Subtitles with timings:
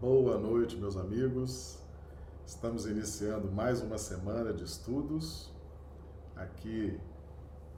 [0.00, 1.76] Boa noite, meus amigos.
[2.46, 5.52] Estamos iniciando mais uma semana de estudos
[6.36, 7.00] aqui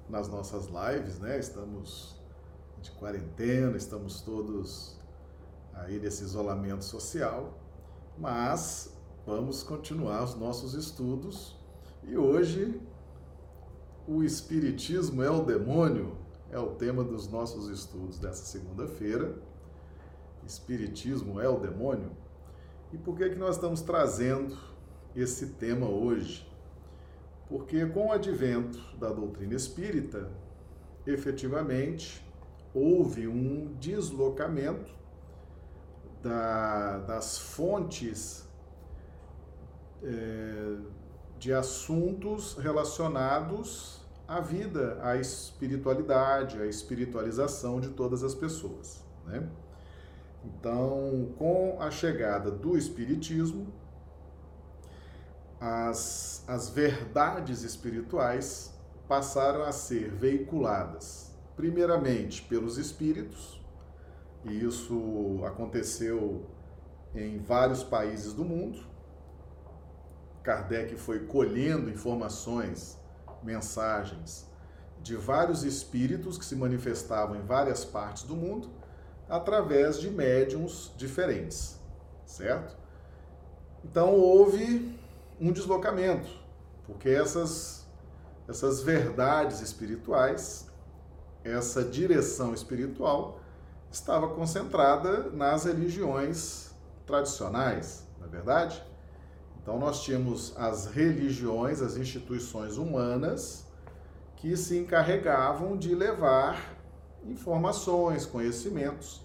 [0.06, 1.38] nas nossas lives, né?
[1.38, 2.20] Estamos
[2.82, 4.98] de quarentena, estamos todos
[5.72, 7.58] aí nesse isolamento social,
[8.18, 8.94] mas
[9.24, 11.56] vamos continuar os nossos estudos
[12.02, 12.78] e hoje
[14.06, 16.18] o Espiritismo é o demônio
[16.50, 19.34] é o tema dos nossos estudos dessa segunda-feira.
[20.46, 22.10] Espiritismo é o demônio?
[22.92, 24.56] E por que, que nós estamos trazendo
[25.14, 26.48] esse tema hoje?
[27.48, 30.30] Porque com o advento da doutrina espírita,
[31.06, 32.24] efetivamente
[32.74, 34.90] houve um deslocamento
[36.22, 38.48] da, das fontes
[40.02, 40.76] é,
[41.38, 49.02] de assuntos relacionados à vida, à espiritualidade, à espiritualização de todas as pessoas.
[49.26, 49.48] Né?
[50.44, 53.72] Então, com a chegada do Espiritismo,
[55.60, 58.74] as, as verdades espirituais
[59.06, 63.60] passaram a ser veiculadas, primeiramente pelos espíritos,
[64.44, 66.46] e isso aconteceu
[67.14, 68.78] em vários países do mundo.
[70.42, 72.98] Kardec foi colhendo informações,
[73.42, 74.48] mensagens
[75.02, 78.79] de vários espíritos que se manifestavam em várias partes do mundo
[79.30, 81.78] através de médiums diferentes,
[82.26, 82.76] certo?
[83.84, 84.98] Então houve
[85.40, 86.28] um deslocamento,
[86.84, 87.86] porque essas,
[88.48, 90.68] essas verdades espirituais,
[91.44, 93.40] essa direção espiritual,
[93.90, 96.74] estava concentrada nas religiões
[97.06, 98.84] tradicionais, não é verdade?
[99.62, 103.64] Então nós tínhamos as religiões, as instituições humanas
[104.36, 106.79] que se encarregavam de levar
[107.24, 109.22] informações, conhecimentos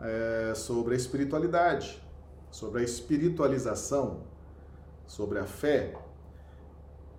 [0.00, 2.02] é, sobre a espiritualidade,
[2.50, 4.22] sobre a espiritualização,
[5.06, 5.94] sobre a fé.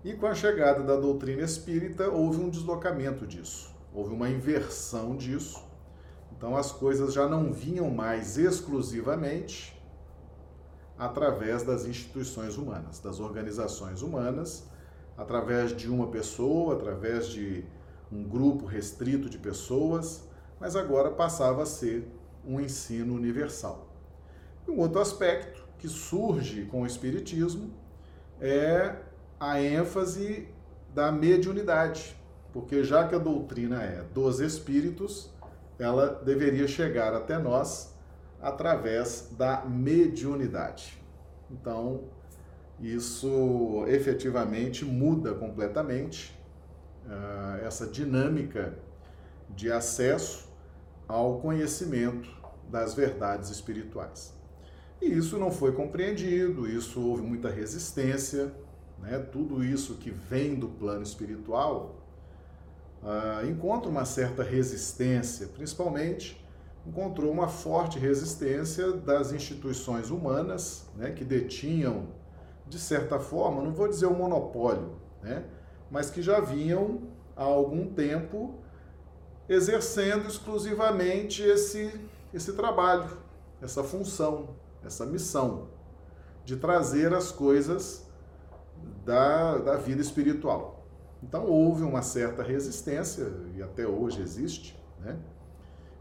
[0.04, 5.64] E com a chegada da doutrina espírita, houve um deslocamento disso, houve uma inversão disso.
[6.36, 9.74] Então as coisas já não vinham mais exclusivamente
[10.98, 14.64] através das instituições humanas, das organizações humanas,
[15.16, 17.64] através de uma pessoa, através de
[18.10, 20.28] um grupo restrito de pessoas,
[20.60, 22.06] mas agora passava a ser
[22.44, 23.92] um ensino universal.
[24.68, 27.72] Um outro aspecto que surge com o Espiritismo
[28.40, 28.96] é
[29.38, 30.48] a ênfase
[30.94, 32.16] da mediunidade,
[32.52, 35.30] porque já que a doutrina é dos espíritos,
[35.78, 37.94] ela deveria chegar até nós
[38.40, 40.98] através da mediunidade.
[41.50, 42.04] Então,
[42.80, 46.35] isso efetivamente muda completamente
[47.06, 48.74] uh, essa dinâmica
[49.50, 50.48] de acesso
[51.08, 52.28] ao conhecimento
[52.68, 54.34] das verdades espirituais.
[55.00, 58.52] E isso não foi compreendido, isso houve muita resistência,
[58.98, 59.18] né?
[59.18, 61.96] tudo isso que vem do plano espiritual
[63.02, 66.44] uh, encontra uma certa resistência, principalmente
[66.86, 72.08] encontrou uma forte resistência das instituições humanas, né, que detinham,
[72.68, 75.44] de certa forma, não vou dizer o monopólio, né,
[75.90, 77.02] mas que já vinham
[77.36, 78.54] há algum tempo
[79.48, 81.92] exercendo exclusivamente esse,
[82.32, 83.08] esse trabalho,
[83.60, 85.68] essa função, essa missão
[86.44, 88.06] de trazer as coisas
[89.04, 90.86] da, da vida espiritual.
[91.22, 95.16] Então houve uma certa resistência, e até hoje existe, né?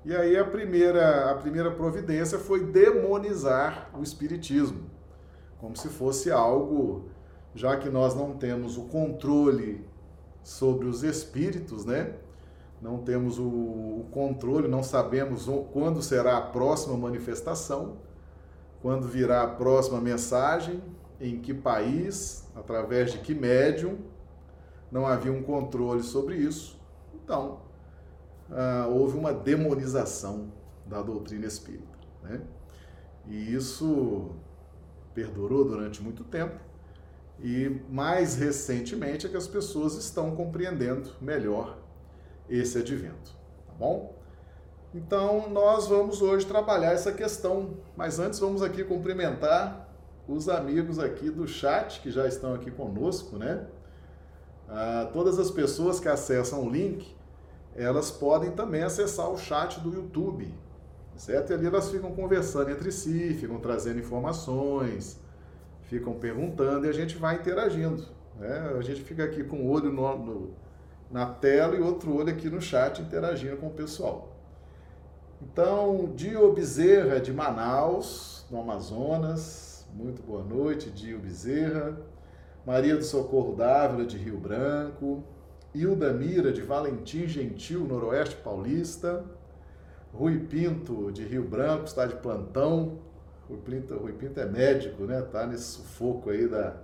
[0.03, 4.87] E aí a primeira, a primeira providência foi demonizar o espiritismo,
[5.59, 7.09] como se fosse algo,
[7.55, 9.87] já que nós não temos o controle
[10.43, 12.13] sobre os espíritos, né?
[12.81, 17.97] Não temos o, controle, não sabemos quando será a próxima manifestação,
[18.81, 20.83] quando virá a próxima mensagem,
[21.19, 23.97] em que país, através de que médium,
[24.91, 26.77] não havia um controle sobre isso.
[27.15, 27.61] Então,
[28.51, 30.51] ah, houve uma demonização
[30.85, 31.97] da doutrina espírita.
[32.21, 32.41] Né?
[33.27, 34.31] E isso
[35.13, 36.59] perdurou durante muito tempo
[37.39, 41.77] e mais recentemente é que as pessoas estão compreendendo melhor
[42.49, 43.35] esse advento,
[43.67, 44.15] tá bom?
[44.93, 49.89] Então nós vamos hoje trabalhar essa questão, mas antes vamos aqui cumprimentar
[50.27, 53.67] os amigos aqui do chat que já estão aqui conosco, né?
[54.67, 57.15] Ah, todas as pessoas que acessam o link
[57.75, 60.51] elas podem também acessar o chat do YouTube,
[61.17, 61.51] certo?
[61.51, 65.19] E ali elas ficam conversando entre si, ficam trazendo informações,
[65.89, 68.03] ficam perguntando e a gente vai interagindo.
[68.39, 68.73] Né?
[68.77, 70.53] A gente fica aqui com o um olho no, no,
[71.11, 74.35] na tela e outro olho aqui no chat interagindo com o pessoal.
[75.41, 80.89] Então, Dio Bezerra, de Manaus, do Amazonas, muito boa noite.
[80.89, 81.97] Dio Bezerra.
[82.65, 85.23] Maria do Socorro Dávila, de Rio Branco.
[85.73, 89.23] Hilda Mira, de Valentim Gentil, Noroeste Paulista.
[90.13, 92.99] Rui Pinto, de Rio Branco, está de plantão.
[93.47, 95.21] Rui Pinto, Rui Pinto é médico, né?
[95.21, 96.75] Tá nesse sufoco aí da,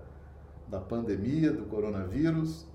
[0.67, 2.65] da pandemia, do coronavírus.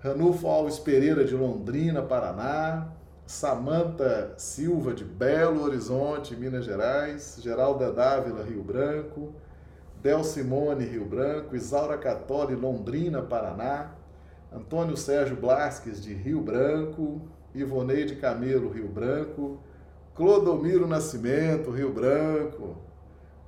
[0.00, 2.92] Ranulfo Alves Pereira, de Londrina, Paraná.
[3.26, 7.38] Samanta Silva, de Belo Horizonte, Minas Gerais.
[7.42, 9.32] Geralda Dávila, Rio Branco.
[10.00, 11.56] Del Simone, Rio Branco.
[11.56, 13.94] Isaura Catori, Londrina, Paraná.
[14.52, 17.20] Antônio Sérgio Blasques, de Rio Branco,
[17.54, 19.60] Ivoneide Camelo, Rio Branco,
[20.14, 22.76] Clodomiro Nascimento, Rio Branco,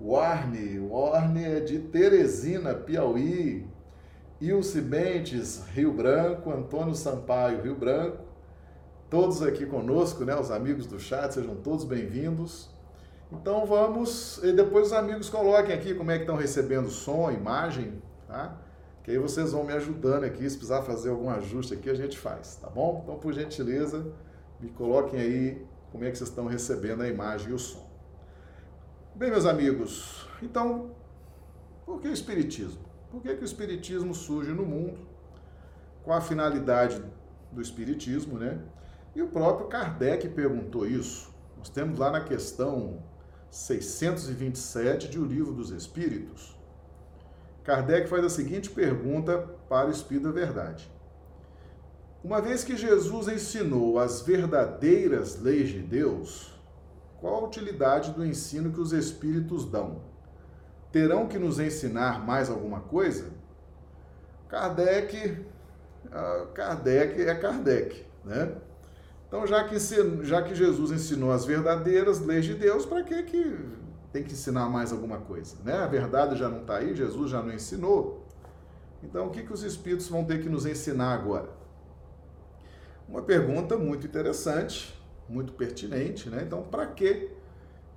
[0.03, 3.67] Warne, Warne é de Teresina, Piauí,
[4.41, 8.25] Ilse Bentes, Rio Branco, Antônio Sampaio, Rio Branco,
[9.11, 12.71] todos aqui conosco, né, os amigos do chat, sejam todos bem-vindos.
[13.31, 18.01] Então vamos, e depois os amigos coloquem aqui como é que estão recebendo som, imagem,
[18.27, 18.57] tá?
[19.05, 22.17] Que aí vocês vão me ajudando aqui, se precisar fazer algum ajuste aqui, a gente
[22.17, 23.03] faz, tá bom?
[23.05, 24.11] Então, por gentileza,
[24.59, 27.90] me coloquem aí como é que vocês estão recebendo a imagem e o som.
[29.21, 30.93] Bem, meus amigos, então,
[31.85, 32.81] por que o Espiritismo?
[33.11, 35.07] Por que, que o Espiritismo surge no mundo?
[36.03, 37.05] Qual a finalidade
[37.53, 38.59] do Espiritismo, né?
[39.15, 41.31] E o próprio Kardec perguntou isso.
[41.59, 43.03] Nós temos lá na questão
[43.51, 46.57] 627 de O Livro dos Espíritos,
[47.63, 49.37] Kardec faz a seguinte pergunta
[49.69, 50.91] para o Espírito da Verdade.
[52.25, 56.50] Uma vez que Jesus ensinou as verdadeiras leis de Deus,
[57.21, 60.01] qual a utilidade do ensino que os Espíritos dão?
[60.91, 63.31] Terão que nos ensinar mais alguma coisa?
[64.49, 65.45] Kardec,
[66.07, 68.57] uh, Kardec é Kardec, né?
[69.29, 69.77] Então, já que,
[70.25, 73.57] já que Jesus ensinou as verdadeiras leis de Deus, para que, que
[74.13, 75.75] tem que ensinar mais alguma coisa, né?
[75.75, 78.27] A verdade já não está aí, Jesus já não ensinou.
[79.03, 81.49] Então, o que, que os Espíritos vão ter que nos ensinar agora?
[83.09, 85.00] Uma pergunta muito interessante,
[85.31, 86.43] muito pertinente, né?
[86.47, 87.31] Então, para que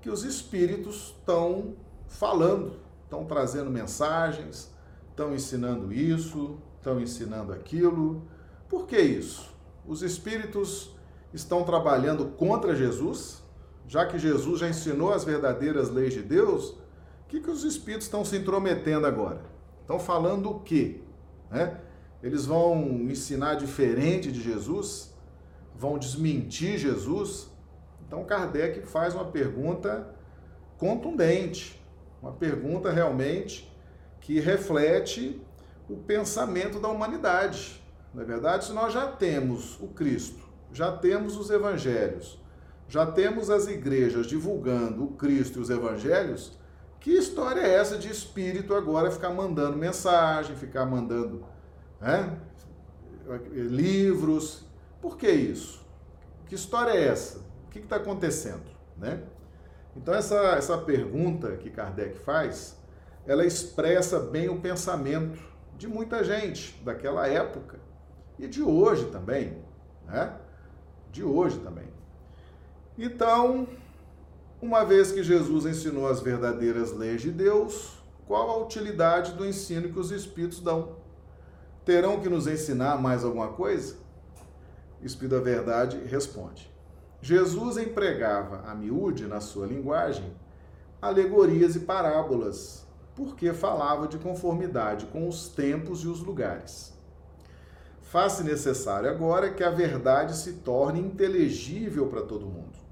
[0.01, 1.75] que os Espíritos estão
[2.07, 4.69] falando, estão trazendo mensagens,
[5.09, 8.27] estão ensinando isso, estão ensinando aquilo?
[8.68, 9.53] Por que isso?
[9.88, 10.94] Os Espíritos
[11.33, 13.44] estão trabalhando contra Jesus?
[13.88, 18.06] já que Jesus já ensinou as verdadeiras leis de Deus, o que, que os espíritos
[18.06, 19.41] estão se intrometendo agora?
[19.81, 21.01] Estão falando o quê?
[21.51, 21.80] Né?
[22.21, 25.12] Eles vão ensinar diferente de Jesus?
[25.75, 27.51] Vão desmentir Jesus?
[28.07, 30.07] Então Kardec faz uma pergunta
[30.77, 31.83] contundente,
[32.21, 33.71] uma pergunta realmente
[34.19, 35.41] que reflete
[35.89, 37.81] o pensamento da humanidade.
[38.13, 42.39] Na é verdade, se nós já temos o Cristo, já temos os evangelhos,
[42.87, 46.57] já temos as igrejas divulgando o Cristo e os evangelhos,
[46.99, 51.43] que história é essa de espírito agora ficar mandando mensagem, ficar mandando
[51.99, 52.37] né,
[53.53, 54.65] livros?
[55.03, 55.85] Por que isso?
[56.47, 57.39] Que história é essa?
[57.67, 58.63] O que está acontecendo?
[58.97, 59.21] Né?
[59.97, 62.77] Então, essa, essa pergunta que Kardec faz,
[63.27, 65.37] ela expressa bem o pensamento
[65.78, 67.81] de muita gente daquela época
[68.39, 69.57] e de hoje também,
[70.06, 70.37] né?
[71.11, 71.89] De hoje também.
[72.97, 73.68] Então,
[74.61, 79.92] uma vez que Jesus ensinou as verdadeiras leis de Deus, qual a utilidade do ensino
[79.92, 80.95] que os Espíritos dão?
[81.83, 84.01] Terão que nos ensinar mais alguma coisa?
[85.04, 86.72] Espírito da Verdade responde.
[87.22, 90.33] Jesus empregava a miúde, na sua linguagem,
[91.02, 96.94] alegorias e parábolas, porque falava de conformidade com os tempos e os lugares.
[98.02, 102.83] Faz-se necessário agora que a verdade se torne inteligível para todo mundo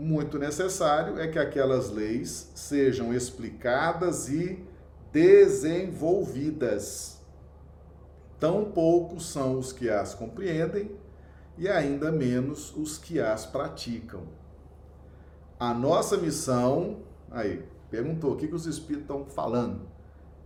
[0.00, 4.64] muito necessário é que aquelas leis sejam explicadas e
[5.12, 7.20] desenvolvidas.
[8.38, 10.90] Tão poucos são os que as compreendem
[11.60, 14.22] e ainda menos os que as praticam.
[15.58, 17.00] A nossa missão,
[17.30, 19.82] aí, perguntou o que, que os espíritos estão falando,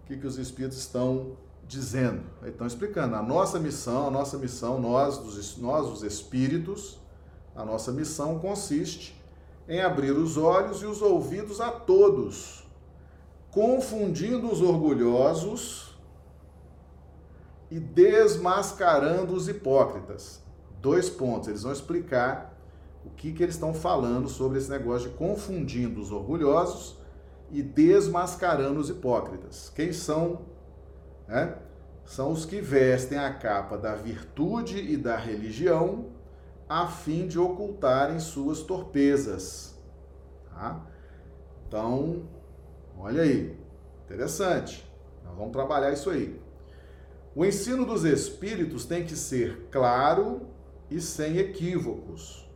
[0.03, 1.37] o que, que os espíritos estão
[1.69, 2.25] dizendo.
[2.43, 3.15] Aí estão explicando.
[3.15, 6.99] A nossa missão, a nossa missão, nós, nós os espíritos,
[7.55, 9.17] a nossa missão consiste
[9.69, 12.69] em abrir os olhos e os ouvidos a todos,
[13.53, 15.97] confundindo os orgulhosos
[17.71, 20.43] e desmascarando os hipócritas.
[20.85, 22.55] Dois pontos, eles vão explicar
[23.07, 26.99] o que, que eles estão falando sobre esse negócio de confundindo os orgulhosos
[27.51, 29.73] e desmascarando os hipócritas.
[29.75, 30.43] Quem são?
[31.27, 31.57] Né?
[32.05, 36.11] São os que vestem a capa da virtude e da religião
[36.69, 39.75] a fim de ocultarem suas torpezas.
[40.51, 40.85] Tá?
[41.67, 42.29] Então,
[42.99, 43.59] Olha aí,
[44.05, 44.89] interessante.
[45.25, 46.41] Nós vamos trabalhar isso aí.
[47.35, 50.54] O ensino dos espíritos tem que ser claro
[50.91, 52.49] e sem equívocos.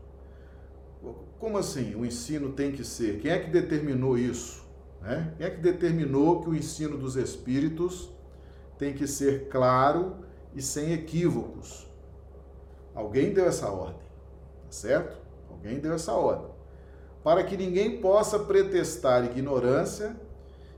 [1.38, 1.94] Como assim?
[1.94, 3.20] O ensino tem que ser?
[3.20, 4.66] Quem é que determinou isso?
[5.00, 5.32] Né?
[5.36, 8.10] Quem é que determinou que o ensino dos espíritos
[8.76, 10.16] tem que ser claro
[10.54, 11.86] e sem equívocos?
[12.94, 14.08] Alguém deu essa ordem,
[14.64, 15.16] tá certo?
[15.48, 16.50] Alguém deu essa ordem.
[17.22, 20.16] Para que ninguém possa pretestar ignorância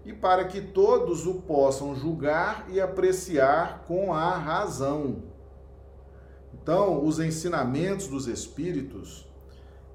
[0.04, 5.29] e para que todos o possam julgar e apreciar com a razão.
[6.62, 9.26] Então, os ensinamentos dos espíritos,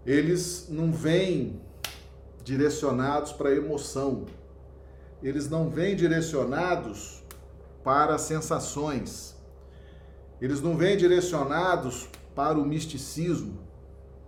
[0.06, 1.62] eles não vêm
[2.44, 4.26] direcionados para emoção.
[5.22, 7.24] Eles não vêm direcionados
[7.84, 9.36] para sensações.
[10.42, 13.60] Eles não vêm direcionados para o misticismo.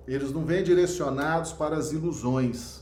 [0.07, 2.81] Eles não vêm direcionados para as ilusões.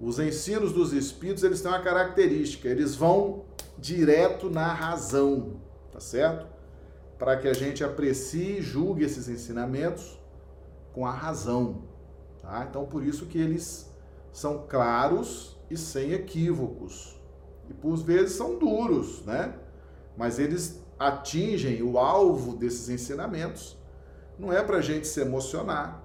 [0.00, 3.44] Os ensinos dos espíritos, eles têm uma característica, eles vão
[3.78, 5.60] direto na razão,
[5.92, 6.53] tá certo?
[7.18, 10.20] Para que a gente aprecie e julgue esses ensinamentos
[10.92, 11.82] com a razão,
[12.40, 12.66] tá?
[12.68, 13.92] Então, por isso que eles
[14.32, 17.20] são claros e sem equívocos.
[17.68, 19.54] E por vezes são duros, né?
[20.16, 23.76] Mas eles atingem o alvo desses ensinamentos.
[24.38, 26.02] Não é para a gente se emocionar,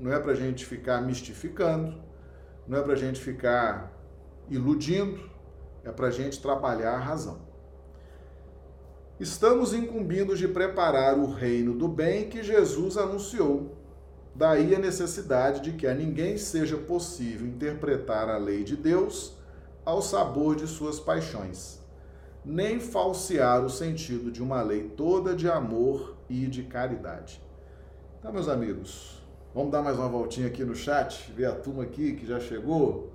[0.00, 2.00] não é para a gente ficar mistificando,
[2.66, 3.92] não é para a gente ficar
[4.48, 5.30] iludindo,
[5.84, 7.45] é para a gente trabalhar a razão.
[9.18, 13.76] Estamos incumbidos de preparar o reino do bem que Jesus anunciou.
[14.34, 19.34] Daí a necessidade de que a ninguém seja possível interpretar a lei de Deus
[19.84, 21.80] ao sabor de suas paixões,
[22.44, 27.40] nem falsear o sentido de uma lei toda de amor e de caridade.
[28.18, 29.16] Então, meus amigos,
[29.56, 33.10] Vamos dar mais uma voltinha aqui no chat, ver a turma aqui que já chegou.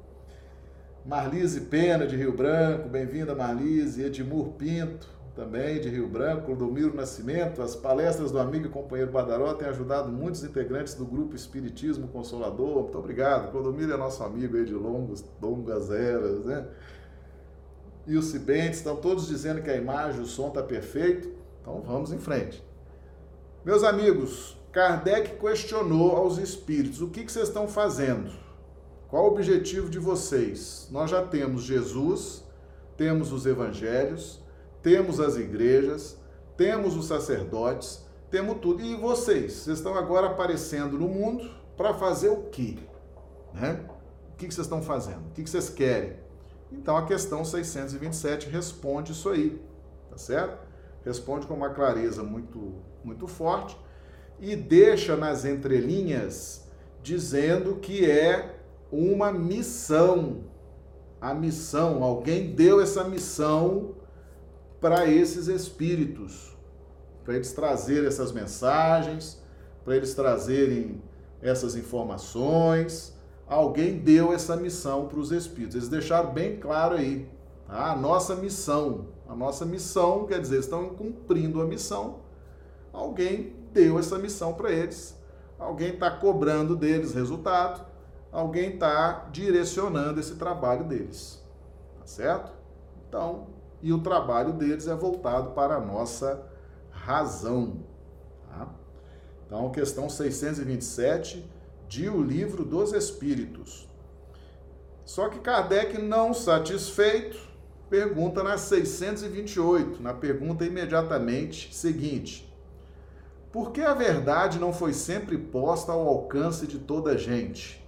[1.06, 4.02] Marlise Pena, de Rio Branco, bem-vinda Marlise.
[4.02, 6.46] Edmur Pinto, também de Rio Branco.
[6.46, 11.36] Clodomiro Nascimento, as palestras do amigo e companheiro Badaró têm ajudado muitos integrantes do grupo
[11.36, 12.84] Espiritismo Consolador.
[12.84, 13.52] Muito obrigado.
[13.52, 16.68] Clodomiro é nosso amigo aí de longos, longas eras, né?
[18.08, 21.32] E os Cibentes estão todos dizendo que a imagem, o som está perfeito.
[21.62, 22.64] Então vamos em frente.
[23.64, 28.32] Meus amigos, Kardec questionou aos espíritos: o que, que vocês estão fazendo?
[29.08, 30.88] Qual o objetivo de vocês?
[30.90, 32.44] Nós já temos Jesus,
[32.98, 34.41] temos os evangelhos,
[34.82, 36.18] temos as igrejas,
[36.58, 38.82] temos os sacerdotes, temos tudo.
[38.82, 39.54] E vocês?
[39.54, 42.78] Vocês estão agora aparecendo no mundo para fazer o quê?
[43.54, 43.84] Né?
[44.34, 45.28] O que, vocês estão fazendo?
[45.28, 46.16] O que vocês querem?
[46.72, 49.62] Então a questão 627 responde isso aí,
[50.10, 50.66] tá certo?
[51.04, 53.78] Responde com uma clareza muito, muito forte
[54.40, 56.68] e deixa nas entrelinhas
[57.04, 58.56] dizendo que é
[58.92, 60.46] uma missão.
[61.20, 63.96] A missão, alguém deu essa missão
[64.82, 66.58] para esses espíritos,
[67.24, 69.42] para eles trazerem essas mensagens,
[69.86, 71.02] para eles trazerem
[71.42, 73.16] essas informações.
[73.48, 75.76] Alguém deu essa missão para os espíritos.
[75.76, 77.30] Eles deixaram bem claro aí.
[77.68, 77.92] Tá?
[77.92, 79.08] A nossa missão.
[79.28, 82.20] A nossa missão quer dizer, estão cumprindo a missão.
[82.92, 85.16] Alguém deu essa missão para eles.
[85.62, 87.86] Alguém está cobrando deles resultado,
[88.32, 91.40] alguém está direcionando esse trabalho deles.
[92.00, 92.52] Tá certo?
[93.08, 93.48] Então,
[93.82, 96.44] e o trabalho deles é voltado para a nossa
[96.90, 97.84] razão.
[98.48, 98.70] Tá?
[99.46, 101.50] Então, questão 627
[101.88, 103.90] de O Livro dos Espíritos.
[105.04, 107.38] Só que Kardec, não satisfeito,
[107.90, 112.50] pergunta na 628, na pergunta imediatamente seguinte:
[113.52, 117.86] por que a verdade não foi sempre posta ao alcance de toda a gente?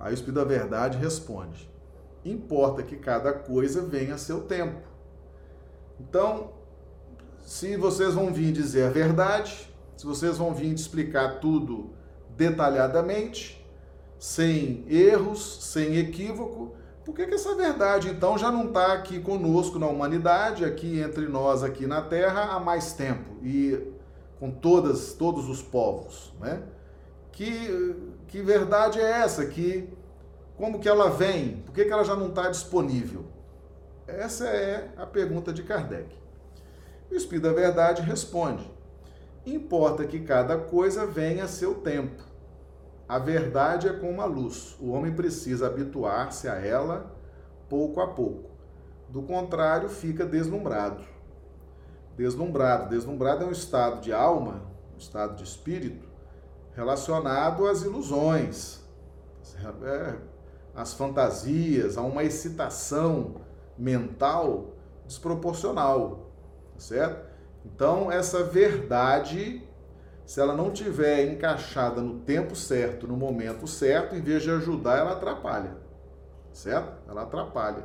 [0.00, 1.70] Aí o Espírito da Verdade responde:
[2.24, 4.80] importa que cada coisa venha a seu tempo.
[6.00, 6.52] Então,
[7.44, 11.90] se vocês vão vir dizer a verdade, se vocês vão vir explicar tudo
[12.36, 13.64] detalhadamente,
[14.18, 19.78] sem erros, sem equívoco, por que, que essa verdade então já não está aqui conosco
[19.78, 23.92] na humanidade, aqui entre nós, aqui na Terra, há mais tempo e
[24.40, 26.62] com todas, todos os povos, né?
[27.30, 27.94] Que,
[28.28, 29.44] que verdade é essa?
[29.44, 29.88] Que
[30.56, 31.62] como que ela vem?
[31.62, 33.24] Por que, que ela já não está disponível?
[34.06, 36.14] Essa é a pergunta de Kardec.
[37.10, 38.70] O Espírito da Verdade responde:
[39.44, 42.34] importa que cada coisa venha a seu tempo
[43.06, 44.76] a verdade é como a luz.
[44.80, 47.14] O homem precisa habituar-se a ela
[47.68, 48.50] pouco a pouco.
[49.08, 51.04] Do contrário, fica deslumbrado.
[52.16, 52.88] Deslumbrado.
[52.88, 54.62] Deslumbrado é um estado de alma,
[54.94, 56.08] um estado de espírito,
[56.74, 58.82] relacionado às ilusões.
[60.74, 63.36] Às fantasias, a uma excitação
[63.78, 64.74] mental
[65.06, 66.30] desproporcional,
[66.76, 67.24] certo?
[67.64, 69.62] Então, essa verdade,
[70.26, 74.98] se ela não tiver encaixada no tempo certo, no momento certo, em vez de ajudar,
[74.98, 75.76] ela atrapalha,
[76.52, 76.92] certo?
[77.08, 77.84] Ela atrapalha.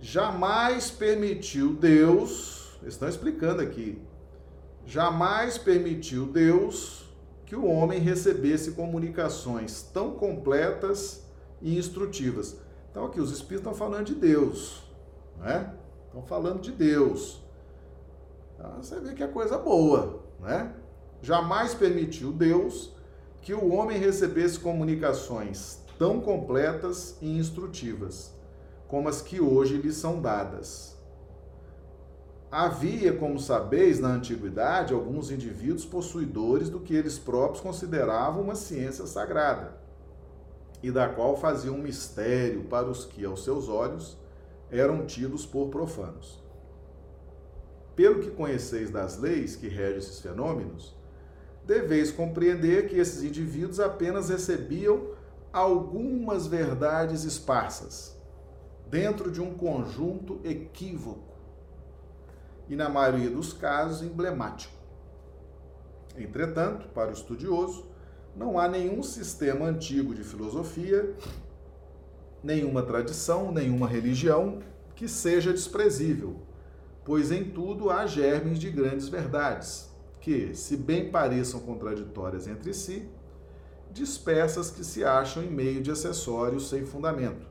[0.00, 4.00] Jamais permitiu Deus, estão explicando aqui,
[4.86, 6.97] jamais permitiu Deus
[7.48, 11.22] que o homem recebesse comunicações tão completas
[11.62, 12.58] e instrutivas.
[12.90, 14.82] Então aqui os espíritos estão falando de Deus,
[15.38, 15.74] né?
[16.06, 17.42] Estão falando de Deus.
[18.54, 20.74] Então, você vê que é coisa boa, né?
[21.22, 22.92] Jamais permitiu Deus
[23.40, 28.30] que o homem recebesse comunicações tão completas e instrutivas
[28.86, 30.97] como as que hoje lhe são dadas.
[32.50, 39.06] Havia, como sabeis, na antiguidade, alguns indivíduos possuidores do que eles próprios consideravam uma ciência
[39.06, 39.76] sagrada,
[40.82, 44.16] e da qual faziam um mistério para os que, aos seus olhos,
[44.70, 46.42] eram tidos por profanos.
[47.94, 50.96] Pelo que conheceis das leis que regem esses fenômenos,
[51.66, 55.08] deveis compreender que esses indivíduos apenas recebiam
[55.52, 58.16] algumas verdades esparsas,
[58.88, 61.27] dentro de um conjunto equívoco
[62.68, 64.72] e, na maioria dos casos, emblemático.
[66.16, 67.86] Entretanto, para o estudioso,
[68.36, 71.14] não há nenhum sistema antigo de filosofia,
[72.42, 74.60] nenhuma tradição, nenhuma religião
[74.94, 76.36] que seja desprezível,
[77.04, 79.88] pois em tudo há germes de grandes verdades,
[80.20, 83.08] que, se bem pareçam contraditórias entre si,
[83.90, 87.46] dispersas que se acham em meio de acessórios sem fundamento,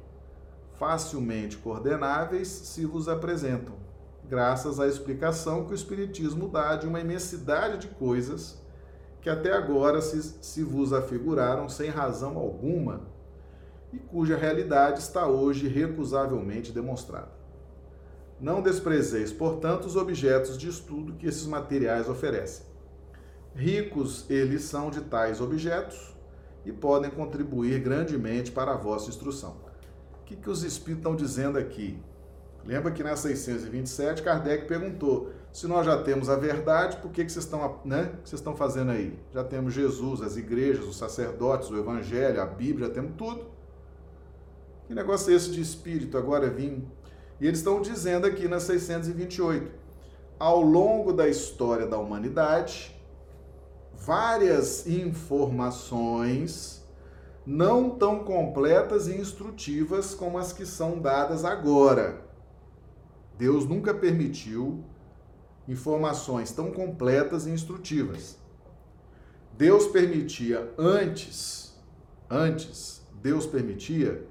[0.74, 3.87] facilmente coordenáveis se vos apresentam
[4.30, 8.62] graças à explicação que o Espiritismo dá de uma imensidade de coisas
[9.22, 13.02] que até agora se, se vos afiguraram sem razão alguma
[13.92, 17.32] e cuja realidade está hoje recusavelmente demonstrada.
[18.40, 22.66] Não desprezeis, portanto, os objetos de estudo que esses materiais oferecem.
[23.56, 26.16] Ricos eles são de tais objetos
[26.64, 29.58] e podem contribuir grandemente para a vossa instrução.
[30.22, 32.00] O que, que os espíritos estão dizendo aqui?
[32.68, 37.32] Lembra que na 627 Kardec perguntou: se nós já temos a verdade, por que, que
[37.32, 39.18] vocês, estão, né, que vocês estão fazendo aí?
[39.34, 43.46] Já temos Jesus, as igrejas, os sacerdotes, o Evangelho, a Bíblia, já temos tudo.
[44.86, 46.86] Que negócio é esse de espírito agora vim?
[47.40, 49.72] E eles estão dizendo aqui na 628:
[50.38, 52.94] ao longo da história da humanidade,
[53.94, 56.86] várias informações
[57.46, 62.27] não tão completas e instrutivas como as que são dadas agora
[63.38, 64.84] Deus nunca permitiu
[65.68, 68.38] informações tão completas e instrutivas.
[69.58, 71.76] Deus permitia antes,
[72.30, 74.26] antes, Deus permitia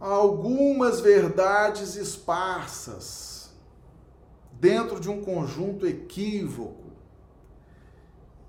[0.00, 3.52] algumas verdades esparsas
[4.52, 6.90] dentro de um conjunto equívoco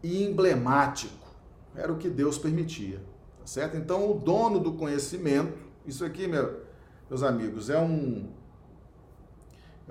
[0.02, 1.28] e emblemático.
[1.76, 3.00] Era o que Deus permitia,
[3.40, 3.78] tá certo?
[3.78, 8.30] Então, o dono do conhecimento, isso aqui, meus amigos, é um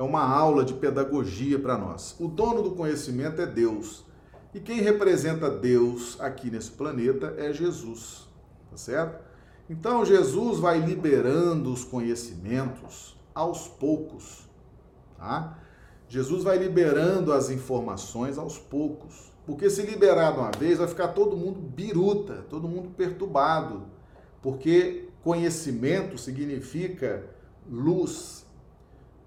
[0.03, 2.17] é uma aula de pedagogia para nós.
[2.19, 4.05] O dono do conhecimento é Deus.
[4.53, 8.29] E quem representa Deus aqui nesse planeta é Jesus,
[8.69, 9.23] tá certo?
[9.71, 14.49] Então Jesus vai liberando os conhecimentos aos poucos,
[15.17, 15.57] tá?
[16.09, 19.33] Jesus vai liberando as informações aos poucos.
[19.47, 23.85] Porque se liberar de uma vez, vai ficar todo mundo biruta, todo mundo perturbado.
[24.43, 27.25] Porque conhecimento significa
[27.71, 28.45] luz,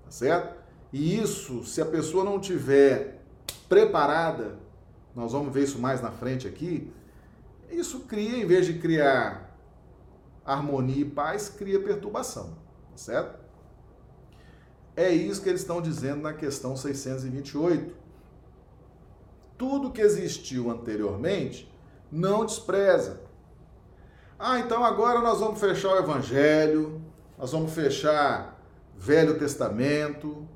[0.03, 0.64] tá certo?
[0.95, 3.19] E isso, se a pessoa não tiver
[3.67, 4.57] preparada,
[5.13, 6.89] nós vamos ver isso mais na frente aqui,
[7.69, 9.53] isso cria, em vez de criar
[10.45, 12.57] harmonia e paz, cria perturbação,
[12.91, 13.37] tá certo?
[14.95, 17.93] É isso que eles estão dizendo na questão 628.
[19.57, 21.69] Tudo que existiu anteriormente,
[22.09, 23.19] não despreza.
[24.39, 27.01] Ah, então agora nós vamos fechar o Evangelho,
[27.37, 28.57] nós vamos fechar
[28.95, 30.47] Velho Testamento,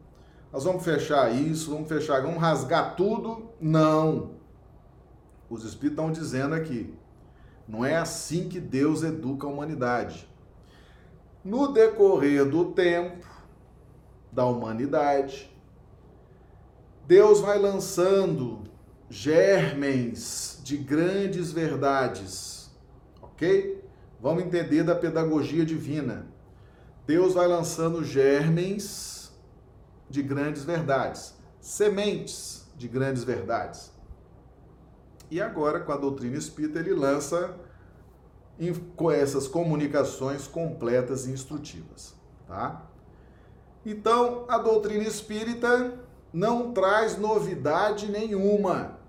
[0.51, 3.49] nós vamos fechar isso, vamos fechar, vamos rasgar tudo.
[3.61, 4.31] Não.
[5.49, 6.93] Os Espíritos estão dizendo aqui.
[7.67, 10.27] Não é assim que Deus educa a humanidade.
[11.43, 13.27] No decorrer do tempo
[14.31, 15.55] da humanidade,
[17.07, 18.63] Deus vai lançando
[19.09, 22.69] germens de grandes verdades,
[23.21, 23.83] ok?
[24.21, 26.27] Vamos entender da pedagogia divina.
[27.07, 29.18] Deus vai lançando germens
[30.09, 33.91] de grandes verdades, sementes de grandes verdades.
[35.29, 37.55] E agora, com a doutrina espírita, ele lança
[38.95, 42.15] com essas comunicações completas e instrutivas,
[42.47, 42.85] tá?
[43.85, 45.93] Então, a doutrina espírita
[46.33, 48.99] não traz novidade nenhuma.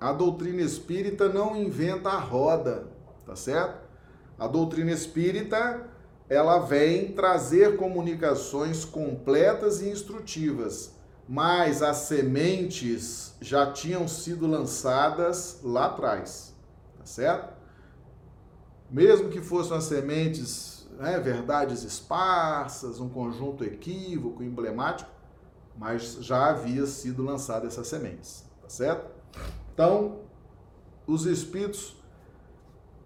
[0.00, 2.86] A doutrina espírita não inventa a roda,
[3.26, 3.88] tá certo?
[4.38, 5.88] A doutrina espírita,
[6.28, 10.92] ela vem trazer comunicações completas e instrutivas,
[11.26, 16.54] mas as sementes já tinham sido lançadas lá atrás,
[16.98, 17.56] tá certo?
[18.90, 25.10] Mesmo que fossem as sementes, né, verdades esparsas, um conjunto equívoco, emblemático,
[25.76, 29.10] mas já havia sido lançada essas sementes, tá certo?
[29.72, 30.20] Então,
[31.06, 31.96] os espíritos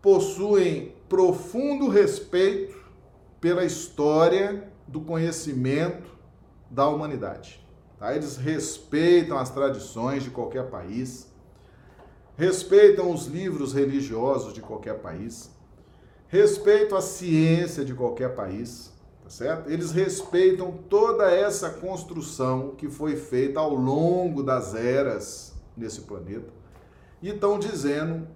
[0.01, 2.82] possuem profundo respeito
[3.43, 6.17] pela história do conhecimento
[6.71, 7.61] da humanidade.
[7.99, 8.15] Tá?
[8.15, 11.27] Eles respeitam as tradições de qualquer país,
[12.37, 15.51] respeitam os livros religiosos de qualquer país,
[16.29, 18.93] respeitam a ciência de qualquer país,
[19.25, 19.69] tá certo?
[19.69, 26.53] Eles respeitam toda essa construção que foi feita ao longo das eras nesse planeta
[27.21, 28.29] e estão dizendo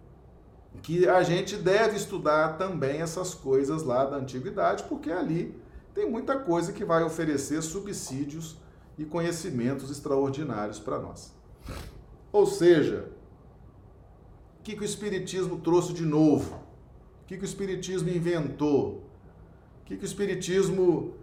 [0.82, 5.54] que a gente deve estudar também essas coisas lá da antiguidade, porque ali
[5.94, 8.56] tem muita coisa que vai oferecer subsídios
[8.98, 11.34] e conhecimentos extraordinários para nós.
[12.32, 13.08] Ou seja,
[14.60, 16.54] o que, que o Espiritismo trouxe de novo?
[17.22, 19.04] O que, que o Espiritismo inventou?
[19.80, 21.14] O que, que o Espiritismo.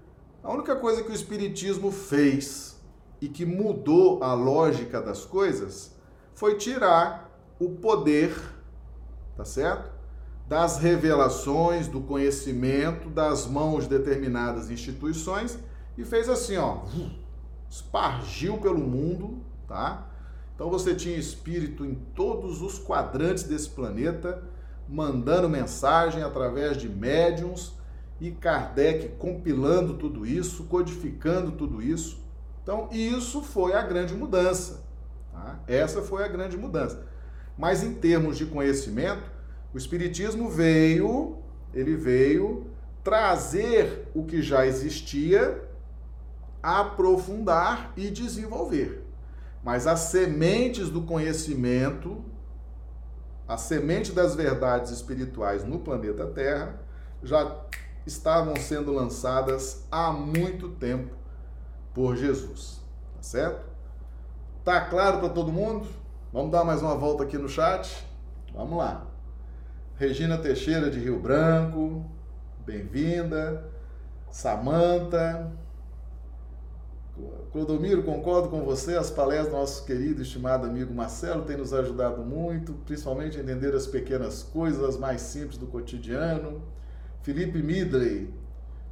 [0.43, 2.77] A única coisa que o Espiritismo fez
[3.21, 5.95] e que mudou a lógica das coisas
[6.33, 8.35] foi tirar o poder,
[9.35, 9.91] tá certo?
[10.47, 15.57] Das revelações, do conhecimento das mãos de determinadas instituições
[15.97, 16.83] e fez assim, ó,
[17.69, 20.09] espargiu pelo mundo, tá?
[20.53, 24.43] Então você tinha espírito em todos os quadrantes desse planeta
[24.87, 27.73] mandando mensagem através de médiums
[28.19, 32.21] e Kardec compilando tudo isso, codificando tudo isso.
[32.61, 34.83] Então, isso foi a grande mudança.
[35.31, 35.59] Tá?
[35.67, 37.05] Essa foi a grande mudança.
[37.57, 39.31] Mas em termos de conhecimento,
[39.73, 41.37] o Espiritismo veio,
[41.73, 42.67] ele veio
[43.03, 45.63] trazer o que já existia,
[46.61, 49.03] aprofundar e desenvolver.
[49.63, 52.23] Mas as sementes do conhecimento
[53.47, 56.79] a semente das verdades espirituais no planeta Terra
[57.21, 57.61] já
[58.05, 61.13] estavam sendo lançadas há muito tempo
[61.93, 62.81] por Jesus.
[63.15, 63.69] Tá certo?
[64.63, 65.87] Tá claro para todo mundo?
[66.33, 68.03] Vamos dar mais uma volta aqui no chat?
[68.55, 69.05] Vamos lá.
[69.97, 72.03] Regina Teixeira de Rio Branco,
[72.65, 73.63] bem-vinda.
[74.31, 75.51] Samanta,
[77.51, 81.71] Clodomiro, concordo com você, as palestras do nosso querido e estimado amigo Marcelo têm nos
[81.71, 86.63] ajudado muito, principalmente a entender as pequenas coisas, as mais simples do cotidiano.
[87.21, 88.33] Felipe Midley,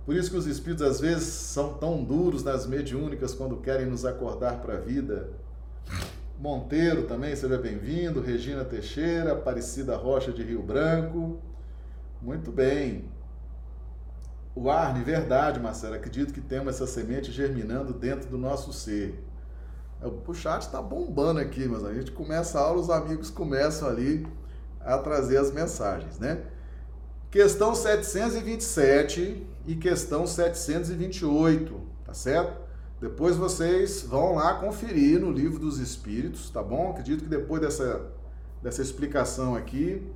[0.06, 4.06] por isso que os espíritos às vezes são tão duros nas mediúnicas quando querem nos
[4.06, 5.32] acordar para a vida.
[6.42, 8.20] Monteiro também, seja bem-vindo.
[8.20, 11.40] Regina Teixeira, Aparecida Rocha de Rio Branco.
[12.20, 13.06] Muito bem.
[14.56, 15.94] O Arne, verdade, Marcelo.
[15.94, 19.24] Acredito que temos essa semente germinando dentro do nosso ser.
[20.02, 23.88] É, o chat está bombando aqui, mas a gente começa a aula, os amigos começam
[23.88, 24.26] ali
[24.80, 26.42] a trazer as mensagens, né?
[27.30, 32.61] Questão 727 e questão 728, tá certo?
[33.02, 36.92] Depois vocês vão lá conferir no livro dos Espíritos, tá bom?
[36.92, 38.12] Acredito que depois dessa,
[38.62, 40.08] dessa explicação aqui,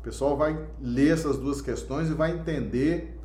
[0.00, 3.16] o pessoal vai ler essas duas questões e vai entender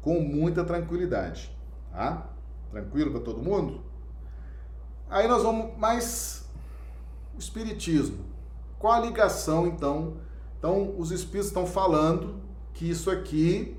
[0.00, 1.54] com muita tranquilidade,
[1.92, 2.26] tá?
[2.70, 3.82] Tranquilo para todo mundo?
[5.10, 6.48] Aí nós vamos mais
[7.38, 8.24] espiritismo.
[8.78, 10.16] Qual a ligação então?
[10.58, 12.40] Então os espíritos estão falando
[12.72, 13.76] que isso aqui,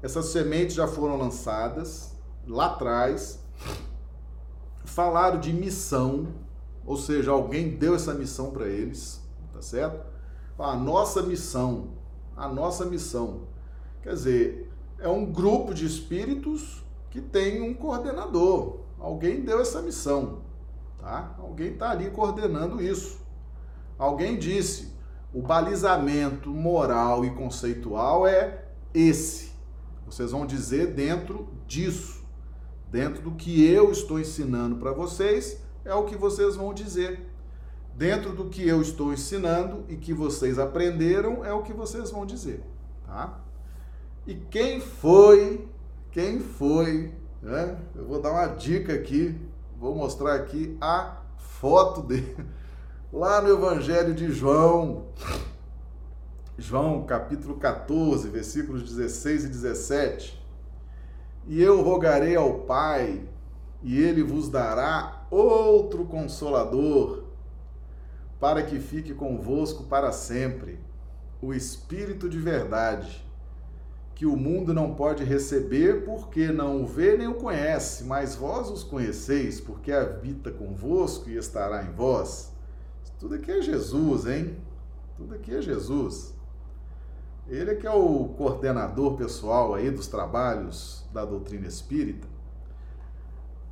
[0.00, 3.44] essas sementes já foram lançadas lá atrás.
[4.98, 6.26] Falaram de missão,
[6.84, 10.04] ou seja, alguém deu essa missão para eles, tá certo?
[10.58, 11.90] A nossa missão,
[12.36, 13.42] a nossa missão.
[14.02, 18.80] Quer dizer, é um grupo de espíritos que tem um coordenador.
[18.98, 20.40] Alguém deu essa missão,
[20.98, 21.32] tá?
[21.38, 23.20] Alguém está ali coordenando isso.
[23.96, 24.92] Alguém disse:
[25.32, 29.52] o balizamento moral e conceitual é esse.
[30.04, 32.17] Vocês vão dizer dentro disso,
[32.90, 37.20] dentro do que eu estou ensinando para vocês, é o que vocês vão dizer.
[37.94, 42.24] Dentro do que eu estou ensinando e que vocês aprenderam, é o que vocês vão
[42.24, 42.62] dizer,
[43.04, 43.40] tá?
[44.26, 45.66] E quem foi,
[46.12, 47.76] quem foi, né?
[47.96, 49.36] Eu vou dar uma dica aqui,
[49.76, 52.36] vou mostrar aqui a foto dele.
[53.12, 55.06] Lá no Evangelho de João,
[56.56, 60.37] João capítulo 14, versículos 16 e 17.
[61.48, 63.26] E eu rogarei ao Pai,
[63.82, 67.24] e ele vos dará outro consolador,
[68.38, 70.78] para que fique convosco para sempre,
[71.40, 73.26] o Espírito de verdade,
[74.14, 78.68] que o mundo não pode receber porque não o vê nem o conhece, mas vós
[78.68, 82.52] os conheceis, porque habita convosco e estará em vós.
[83.18, 84.54] Tudo aqui é Jesus, hein?
[85.16, 86.37] Tudo aqui é Jesus.
[87.48, 92.28] Ele é que é o coordenador pessoal aí dos trabalhos da doutrina espírita.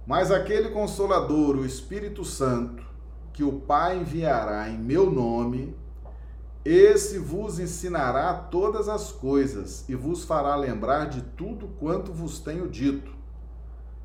[0.06, 2.82] Mas aquele consolador, o Espírito Santo,
[3.34, 5.76] que o Pai enviará em meu nome,
[6.64, 12.68] esse vos ensinará todas as coisas e vos fará lembrar de tudo quanto vos tenho
[12.68, 13.12] dito.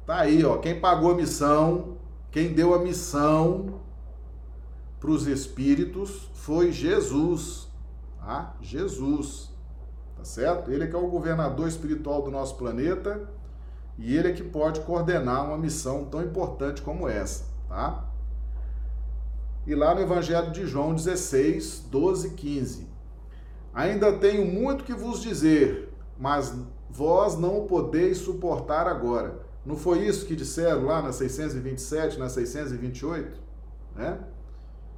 [0.06, 1.98] Tá aí, ó, quem pagou a missão,
[2.30, 3.80] quem deu a missão
[5.00, 7.70] para os espíritos foi Jesus,
[8.20, 8.56] tá?
[8.60, 9.51] Jesus
[10.22, 10.72] tá certo?
[10.72, 13.28] Ele é que é o governador espiritual do nosso planeta
[13.98, 18.06] e ele é que pode coordenar uma missão tão importante como essa, tá?
[19.66, 22.88] E lá no Evangelho de João 16, 12 e 15.
[23.74, 26.56] Ainda tenho muito que vos dizer, mas
[26.90, 29.40] vós não o podeis suportar agora.
[29.66, 33.40] Não foi isso que disseram lá na 627, na 628?
[33.96, 34.20] Né?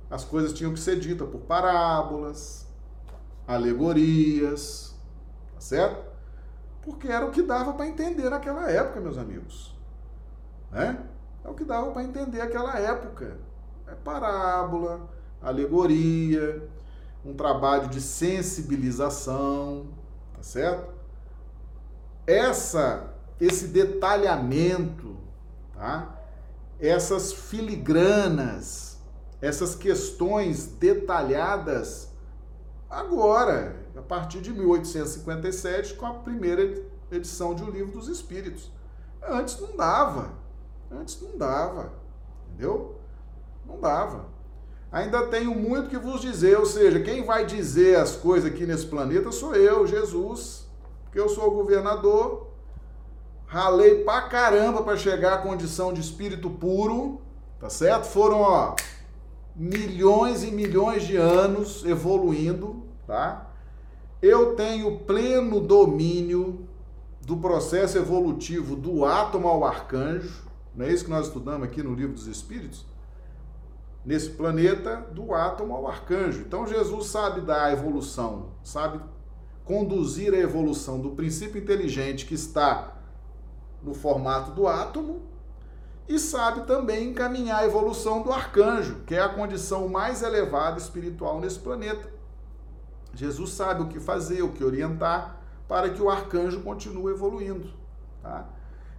[0.10, 2.66] As coisas tinham que ser ditas por parábolas,
[3.48, 4.93] alegorias,
[5.64, 6.04] certo?
[6.82, 9.74] Porque era o que dava para entender naquela época, meus amigos.
[10.70, 11.02] Né?
[11.44, 13.38] É o que dava para entender naquela época.
[13.88, 15.10] É parábola,
[15.42, 16.68] alegoria,
[17.26, 19.88] um trabalho de sensibilização,
[20.36, 20.94] tá certo?
[22.28, 25.18] Essa esse detalhamento,
[25.74, 26.16] tá?
[26.80, 28.98] Essas filigranas,
[29.42, 32.10] essas questões detalhadas
[32.90, 38.72] agora, a partir de 1857, com a primeira edição de O Livro dos Espíritos.
[39.22, 40.34] Antes não dava.
[40.92, 41.94] Antes não dava.
[42.48, 43.00] Entendeu?
[43.66, 44.26] Não dava.
[44.92, 48.86] Ainda tenho muito que vos dizer, ou seja, quem vai dizer as coisas aqui nesse
[48.86, 50.68] planeta sou eu, Jesus,
[51.04, 52.48] porque eu sou o governador.
[53.48, 57.22] Ralei pra caramba para chegar à condição de espírito puro,
[57.60, 58.06] tá certo?
[58.06, 58.76] Foram, ó,
[59.56, 63.53] milhões e milhões de anos evoluindo, tá?
[64.24, 66.66] Eu tenho pleno domínio
[67.20, 71.94] do processo evolutivo do átomo ao arcanjo, não é isso que nós estudamos aqui no
[71.94, 72.86] livro dos Espíritos?
[74.06, 76.40] Nesse planeta, do átomo ao arcanjo.
[76.40, 79.02] Então Jesus sabe dar a evolução, sabe
[79.66, 82.96] conduzir a evolução do princípio inteligente que está
[83.84, 85.24] no formato do átomo
[86.08, 91.42] e sabe também encaminhar a evolução do arcanjo, que é a condição mais elevada espiritual
[91.42, 92.23] nesse planeta.
[93.14, 97.70] Jesus sabe o que fazer, o que orientar, para que o arcanjo continue evoluindo.
[98.22, 98.48] Tá?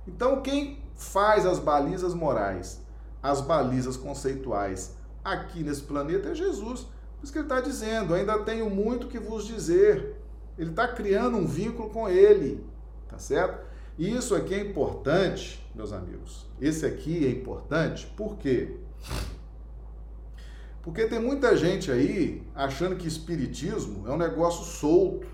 [0.06, 2.80] Então, quem faz as balizas morais,
[3.22, 6.80] as balizas conceituais aqui nesse planeta é Jesus.
[6.80, 10.20] Por isso que ele está dizendo: ainda tenho muito que vos dizer.
[10.56, 12.64] Ele está criando um vínculo com ele,
[13.08, 13.66] tá certo?
[13.98, 16.46] E isso aqui é importante, meus amigos.
[16.60, 18.76] Esse aqui é importante por quê?
[19.00, 19.33] Porque
[21.08, 25.26] tem muita gente aí achando que espiritismo é um negócio solto,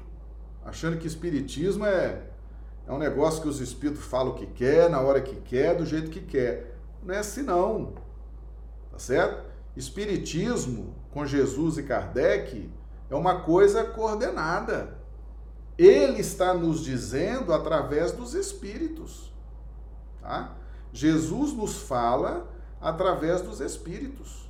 [0.65, 2.23] achando que espiritismo é,
[2.87, 5.85] é um negócio que os espíritos falam o que quer, na hora que quer, do
[5.85, 6.77] jeito que quer.
[7.03, 7.95] Não é assim não.
[8.93, 9.43] Tá certo?
[9.77, 12.71] Espiritismo com Jesus e Kardec
[13.11, 14.99] é uma coisa coordenada.
[15.77, 19.33] Ele está nos dizendo através dos espíritos.
[20.21, 20.55] Tá?
[20.93, 22.49] Jesus nos fala
[22.81, 24.50] através dos espíritos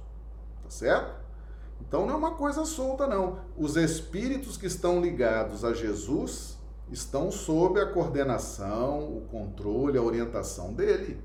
[0.71, 1.21] certo?
[1.81, 3.41] Então não é uma coisa solta, não.
[3.57, 6.59] Os espíritos que estão ligados a Jesus
[6.91, 11.23] estão sob a coordenação, o controle, a orientação dele.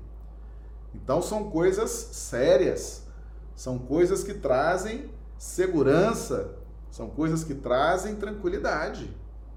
[0.94, 3.06] Então são coisas sérias,
[3.54, 6.56] são coisas que trazem segurança,
[6.90, 9.14] são coisas que trazem tranquilidade,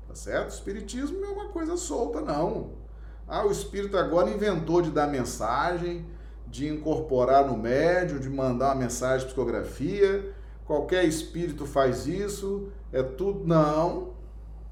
[0.08, 0.52] tá certo?
[0.52, 2.72] O espiritismo não é uma coisa solta, não.
[3.28, 6.06] Ah, o espírito agora inventou de dar mensagem,
[6.50, 10.34] de incorporar no médio, de mandar uma mensagem de psicografia.
[10.66, 13.46] Qualquer espírito faz isso, é tudo.
[13.48, 14.14] Não,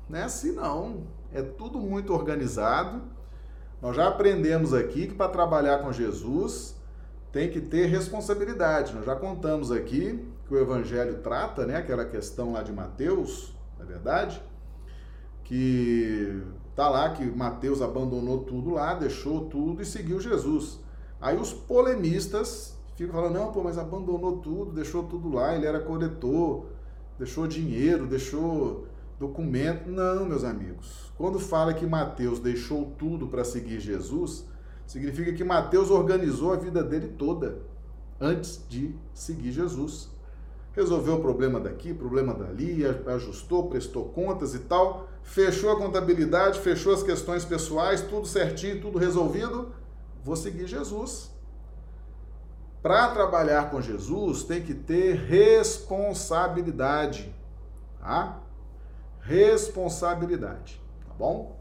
[0.10, 1.04] não é assim não.
[1.34, 3.02] É tudo muito organizado.
[3.82, 6.76] Nós já aprendemos aqui que para trabalhar com Jesus
[7.32, 8.96] tem que ter responsabilidade.
[8.96, 13.84] Nós já contamos aqui que o Evangelho trata, né, aquela questão lá de Mateus, na
[13.84, 14.42] é verdade,
[15.44, 16.42] que
[16.76, 20.80] tá lá que Mateus abandonou tudo lá, deixou tudo e seguiu Jesus.
[21.20, 25.80] Aí os polemistas ficam falando, não, pô, mas abandonou tudo, deixou tudo lá, ele era
[25.80, 26.66] corretor,
[27.18, 28.88] deixou dinheiro, deixou
[29.20, 29.90] documento.
[29.90, 31.12] Não, meus amigos.
[31.18, 34.46] Quando fala que Mateus deixou tudo para seguir Jesus,
[34.86, 37.60] significa que Mateus organizou a vida dele toda
[38.20, 40.10] antes de seguir Jesus.
[40.74, 46.94] Resolveu o problema daqui, problema dali, ajustou, prestou contas e tal, fechou a contabilidade, fechou
[46.94, 49.72] as questões pessoais, tudo certinho, tudo resolvido.
[50.28, 51.32] Vou seguir Jesus.
[52.84, 57.34] Para trabalhar com Jesus, tem que ter responsabilidade,
[57.98, 58.42] tá?
[59.22, 61.56] Responsabilidade, tá bom?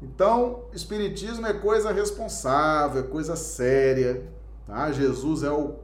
[0.00, 4.26] Então, espiritismo é coisa responsável, é coisa séria,
[4.66, 4.90] tá?
[4.90, 5.80] Jesus é o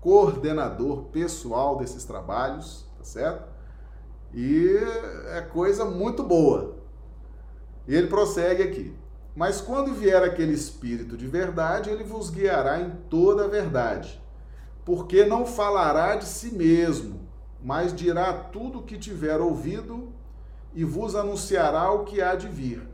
[0.00, 3.48] coordenador pessoal desses trabalhos, tá certo?
[4.34, 4.66] E
[5.28, 6.74] é coisa muito boa.
[7.86, 8.99] E ele prossegue aqui.
[9.34, 14.20] Mas quando vier aquele Espírito de verdade, ele vos guiará em toda a verdade,
[14.84, 17.28] porque não falará de si mesmo,
[17.62, 20.12] mas dirá tudo o que tiver ouvido
[20.74, 22.88] e vos anunciará o que há de vir.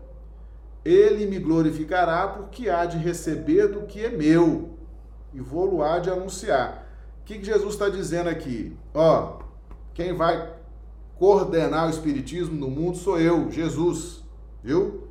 [0.84, 4.70] Ele me glorificará, porque há de receber do que é meu,
[5.34, 6.86] e vou-lo há de anunciar.
[7.20, 8.76] O que Jesus está dizendo aqui?
[8.94, 9.40] Ó,
[9.92, 10.54] quem vai
[11.18, 14.22] coordenar o Espiritismo no mundo sou eu, Jesus,
[14.62, 15.05] viu?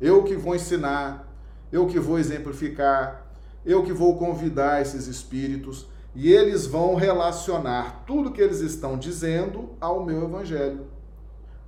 [0.00, 1.28] Eu que vou ensinar,
[1.70, 3.26] eu que vou exemplificar,
[3.64, 9.70] eu que vou convidar esses espíritos e eles vão relacionar tudo que eles estão dizendo
[9.80, 10.86] ao meu evangelho.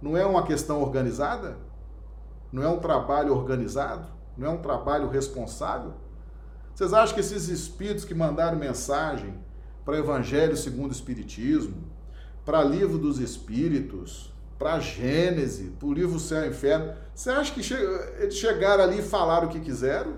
[0.00, 1.58] Não é uma questão organizada?
[2.50, 4.08] Não é um trabalho organizado?
[4.36, 5.92] Não é um trabalho responsável?
[6.74, 9.34] Vocês acham que esses espíritos que mandaram mensagem
[9.84, 11.76] para o Evangelho segundo o Espiritismo,
[12.44, 14.31] para Livro dos Espíritos,
[14.62, 16.94] para Gênesis, para o livro Céu e Inferno.
[17.12, 17.74] Você acha que che
[18.20, 20.14] eles chegaram ali e falaram o que quiseram?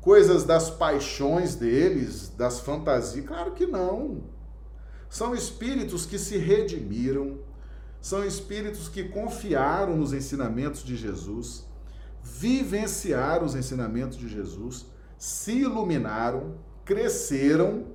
[0.00, 3.24] Coisas das paixões deles, das fantasias?
[3.24, 4.24] Claro que não.
[5.08, 7.38] São espíritos que se redimiram,
[8.00, 11.64] são espíritos que confiaram nos ensinamentos de Jesus,
[12.20, 14.84] vivenciaram os ensinamentos de Jesus,
[15.16, 17.86] se iluminaram, cresceram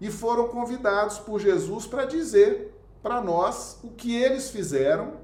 [0.00, 2.71] e foram convidados por Jesus para dizer
[3.02, 5.14] para nós o que eles fizeram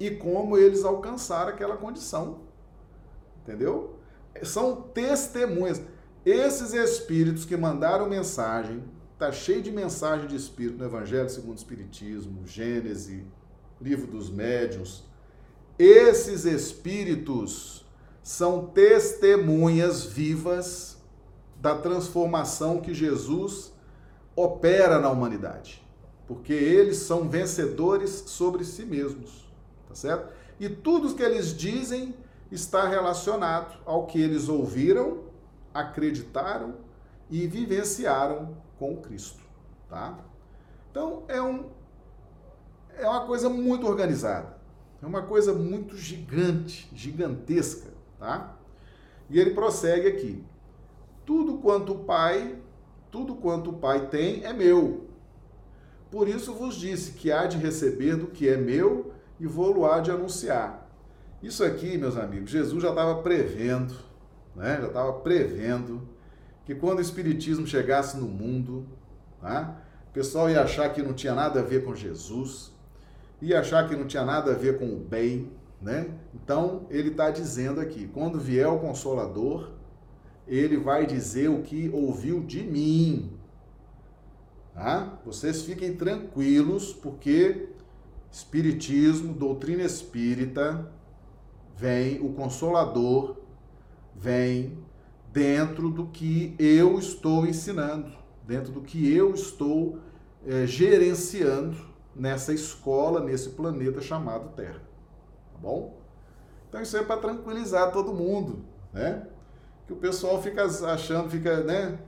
[0.00, 2.40] e como eles alcançaram aquela condição.
[3.42, 3.98] Entendeu?
[4.42, 5.80] São testemunhas.
[6.24, 8.82] Esses espíritos que mandaram mensagem,
[9.18, 13.24] tá cheio de mensagem de espírito no Evangelho segundo o Espiritismo, Gênese,
[13.80, 15.04] Livro dos Médiuns.
[15.78, 17.86] Esses espíritos
[18.22, 20.96] são testemunhas vivas
[21.60, 23.72] da transformação que Jesus
[24.34, 25.85] opera na humanidade
[26.26, 29.48] porque eles são vencedores sobre si mesmos,
[29.88, 30.32] tá certo?
[30.58, 32.14] E tudo que eles dizem
[32.50, 35.24] está relacionado ao que eles ouviram,
[35.72, 36.74] acreditaram
[37.30, 39.40] e vivenciaram com Cristo,
[39.88, 40.18] tá?
[40.90, 41.64] Então é um
[42.98, 44.56] é uma coisa muito organizada,
[45.02, 48.56] é uma coisa muito gigante, gigantesca, tá?
[49.28, 50.44] E ele prossegue aqui:
[51.24, 52.58] tudo quanto o Pai,
[53.10, 55.06] tudo quanto o Pai tem é meu.
[56.16, 60.00] Por isso vos disse que há de receber do que é meu e vou-lo há
[60.00, 60.90] de anunciar.
[61.42, 63.94] Isso aqui, meus amigos, Jesus já estava prevendo,
[64.54, 64.78] né?
[64.80, 66.08] já estava prevendo
[66.64, 68.86] que quando o Espiritismo chegasse no mundo,
[69.42, 69.76] tá?
[70.08, 72.72] o pessoal ia achar que não tinha nada a ver com Jesus,
[73.42, 75.52] ia achar que não tinha nada a ver com o bem,
[75.82, 76.08] né?
[76.34, 79.68] Então, ele está dizendo aqui, quando vier o Consolador,
[80.48, 83.35] ele vai dizer o que ouviu de mim,
[84.76, 85.18] Tá?
[85.24, 87.70] Vocês fiquem tranquilos, porque
[88.36, 90.92] Espiritismo, doutrina espírita,
[91.74, 93.38] vem o Consolador,
[94.14, 94.76] vem
[95.32, 98.12] dentro do que eu estou ensinando,
[98.46, 100.00] dentro do que eu estou
[100.46, 101.78] é, gerenciando
[102.14, 104.82] nessa escola, nesse planeta chamado Terra.
[105.52, 105.98] Tá bom?
[106.68, 109.26] Então isso é para tranquilizar todo mundo, né?
[109.86, 111.98] Que o pessoal fica achando, fica, né?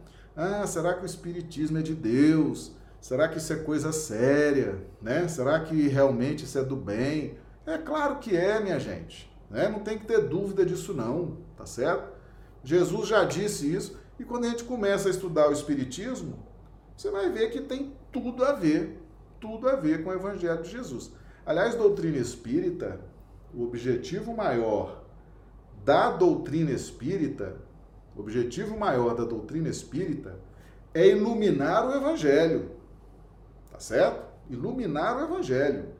[0.40, 2.70] Ah, será que o espiritismo é de Deus?
[3.00, 5.26] Será que isso é coisa séria, né?
[5.26, 7.36] Será que realmente isso é do bem?
[7.66, 9.68] É claro que é, minha gente, né?
[9.68, 12.12] Não tem que ter dúvida disso não, tá certo?
[12.62, 16.38] Jesus já disse isso e quando a gente começa a estudar o espiritismo,
[16.96, 18.96] você vai ver que tem tudo a ver,
[19.40, 21.10] tudo a ver com o evangelho de Jesus.
[21.44, 23.00] Aliás, doutrina espírita,
[23.52, 25.02] o objetivo maior
[25.84, 27.56] da doutrina espírita
[28.18, 30.36] o objetivo maior da doutrina espírita
[30.92, 32.72] é iluminar o evangelho.
[33.70, 34.26] Tá certo?
[34.50, 35.90] Iluminar o evangelho.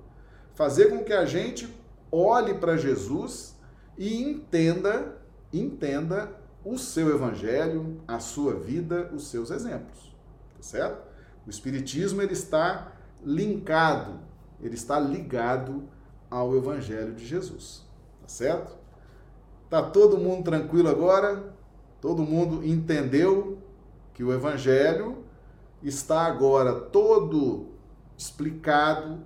[0.53, 1.73] Fazer com que a gente
[2.11, 3.57] olhe para Jesus
[3.97, 5.17] e entenda,
[5.53, 6.33] entenda
[6.65, 10.13] o seu evangelho, a sua vida, os seus exemplos.
[10.57, 11.07] Tá certo?
[11.47, 12.93] O espiritismo ele está
[13.25, 14.19] linkado,
[14.61, 15.89] ele está ligado
[16.29, 17.87] ao Evangelho de Jesus.
[18.21, 18.77] Tá certo?
[19.71, 21.57] Tá todo mundo tranquilo agora?
[22.01, 23.59] Todo mundo entendeu
[24.15, 25.25] que o Evangelho
[25.83, 27.67] está agora todo
[28.17, 29.21] explicado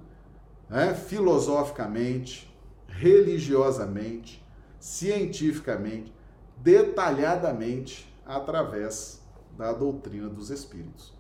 [0.69, 2.53] né, filosoficamente,
[2.87, 4.45] religiosamente,
[4.79, 6.13] cientificamente,
[6.59, 9.23] detalhadamente através
[9.57, 11.13] da doutrina dos Espíritos.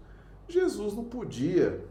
[0.49, 1.85] Jesus não podia,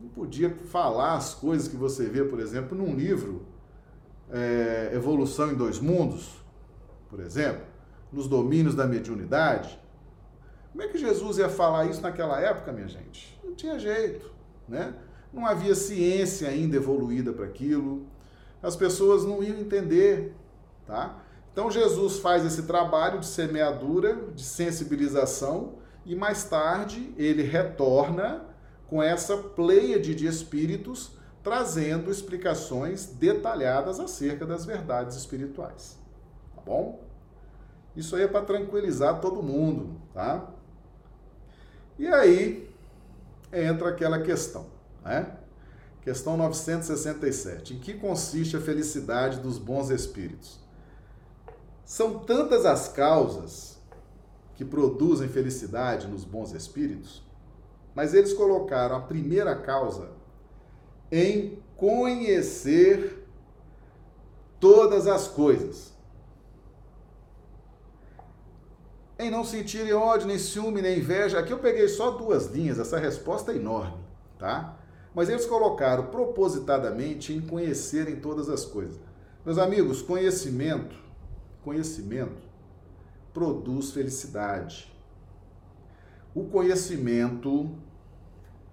[0.00, 3.46] não podia falar as coisas que você vê, por exemplo, num livro
[4.30, 6.42] é, Evolução em Dois Mundos,
[7.08, 7.71] por exemplo,
[8.12, 9.80] nos domínios da mediunidade.
[10.70, 13.38] Como é que Jesus ia falar isso naquela época, minha gente?
[13.44, 14.30] Não tinha jeito,
[14.68, 14.94] né?
[15.32, 18.06] Não havia ciência ainda evoluída para aquilo.
[18.62, 20.34] As pessoas não iam entender,
[20.86, 21.22] tá?
[21.52, 28.44] Então Jesus faz esse trabalho de semeadura, de sensibilização e mais tarde ele retorna
[28.88, 35.98] com essa pleiade de espíritos trazendo explicações detalhadas acerca das verdades espirituais.
[36.54, 37.00] Tá bom?
[37.94, 40.50] Isso aí é para tranquilizar todo mundo, tá?
[41.98, 42.70] E aí
[43.52, 44.66] entra aquela questão,
[45.04, 45.36] né?
[46.00, 47.74] Questão 967.
[47.74, 50.58] Em que consiste a felicidade dos bons espíritos?
[51.84, 53.78] São tantas as causas
[54.54, 57.22] que produzem felicidade nos bons espíritos,
[57.94, 60.10] mas eles colocaram a primeira causa
[61.10, 63.26] em conhecer
[64.58, 65.91] todas as coisas.
[69.22, 71.38] Em não sentirem ódio, nem ciúme, nem inveja.
[71.38, 74.02] Aqui eu peguei só duas linhas, essa resposta é enorme,
[74.36, 74.76] tá?
[75.14, 78.98] Mas eles colocaram propositadamente em conhecerem todas as coisas.
[79.44, 80.96] Meus amigos, conhecimento,
[81.62, 82.42] conhecimento
[83.32, 84.92] produz felicidade.
[86.34, 87.70] O conhecimento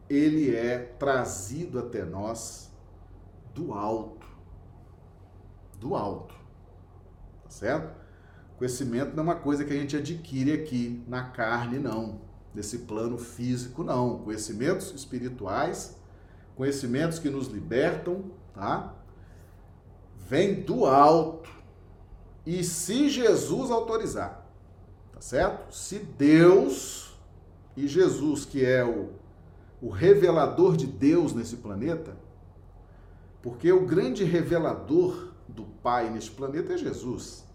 [0.10, 2.72] ele é trazido até nós
[3.54, 4.26] do alto.
[5.80, 6.34] Do alto.
[7.44, 7.99] Tá certo?
[8.60, 12.22] Conhecimento não é uma coisa que a gente adquire aqui na carne, não.
[12.54, 14.20] Nesse plano físico, não.
[14.20, 15.98] Conhecimentos espirituais
[16.60, 18.94] conhecimentos que nos libertam, tá?
[20.28, 21.50] Vem do alto.
[22.46, 24.46] E se Jesus autorizar,
[25.14, 25.74] tá certo?
[25.74, 27.18] Se Deus
[27.78, 29.12] e Jesus, que é o,
[29.82, 32.18] o revelador de Deus nesse planeta,
[33.42, 37.46] porque o grande revelador do Pai neste planeta é Jesus.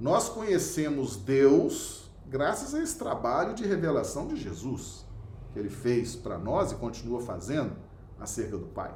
[0.00, 5.04] Nós conhecemos Deus graças a esse trabalho de revelação de Jesus,
[5.52, 7.72] que ele fez para nós e continua fazendo
[8.18, 8.94] acerca do Pai.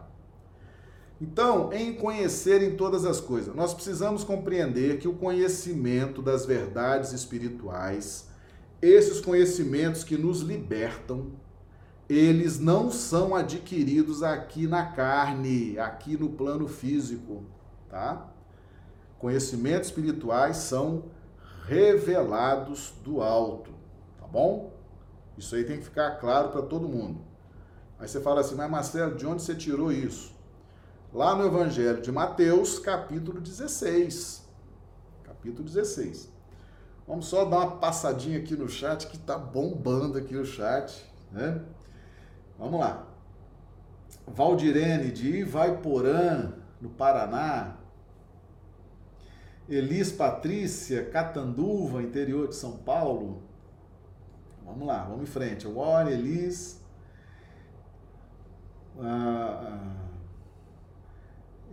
[1.20, 8.28] Então, em conhecerem todas as coisas, nós precisamos compreender que o conhecimento das verdades espirituais,
[8.80, 11.32] esses conhecimentos que nos libertam,
[12.09, 17.44] eles não são adquiridos aqui na carne, aqui no plano físico,
[17.88, 18.34] tá?
[19.24, 21.04] Conhecimentos espirituais são
[21.66, 23.70] revelados do alto,
[24.20, 24.74] tá bom?
[25.38, 27.22] Isso aí tem que ficar claro para todo mundo.
[27.98, 30.34] Aí você fala assim, mas Marcelo, de onde você tirou isso?
[31.10, 34.46] Lá no Evangelho de Mateus, capítulo 16.
[35.22, 36.28] Capítulo 16.
[37.08, 41.02] Vamos só dar uma passadinha aqui no chat, que tá bombando aqui o chat,
[41.32, 41.62] né?
[42.58, 43.06] Vamos lá.
[44.26, 47.82] Valdirene de Ivaiporã, no Paraná.
[49.68, 53.42] Elis Patrícia, Catanduva, interior de São Paulo.
[54.64, 55.66] Vamos lá, vamos em frente.
[55.66, 56.80] Warren, Elis,
[59.00, 60.04] ah, ah.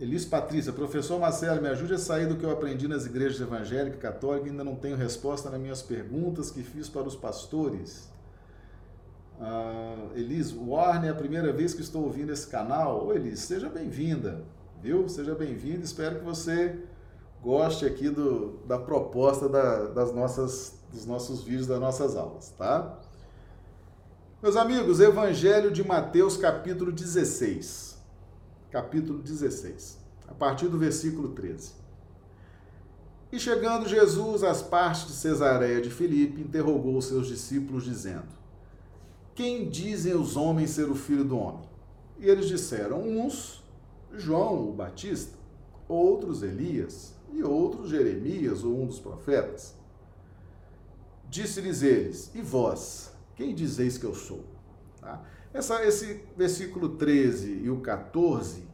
[0.00, 3.98] Elis Patrícia, professor Marcelo, me ajude a sair do que eu aprendi nas igrejas evangélicas
[3.98, 8.10] e católicas, ainda não tenho resposta nas minhas perguntas que fiz para os pastores.
[9.38, 13.06] Ah, Elis, Warner, é a primeira vez que estou ouvindo esse canal.
[13.06, 14.42] Ô Elis, seja bem-vinda,
[14.82, 15.08] viu?
[15.08, 16.78] Seja bem-vinda, espero que você
[17.42, 23.00] goste aqui do, da proposta da, das nossas, dos nossos vídeos, das nossas aulas, tá?
[24.40, 27.98] Meus amigos, Evangelho de Mateus, capítulo 16.
[28.70, 31.72] Capítulo 16, a partir do versículo 13.
[33.32, 38.28] E chegando Jesus às partes de Cesareia de Filipe, interrogou os seus discípulos, dizendo:
[39.34, 41.68] Quem dizem os homens ser o filho do homem?
[42.18, 43.62] E eles disseram: Uns,
[44.14, 45.36] João o Batista,
[45.88, 49.76] outros Elias, e outros Jeremias ou um dos profetas.
[51.28, 53.12] Disse-lhes eles: E vós?
[53.34, 54.44] Quem dizeis que eu sou?
[55.00, 55.22] Tá?
[55.52, 58.64] Essa, esse versículo 13 e o 14,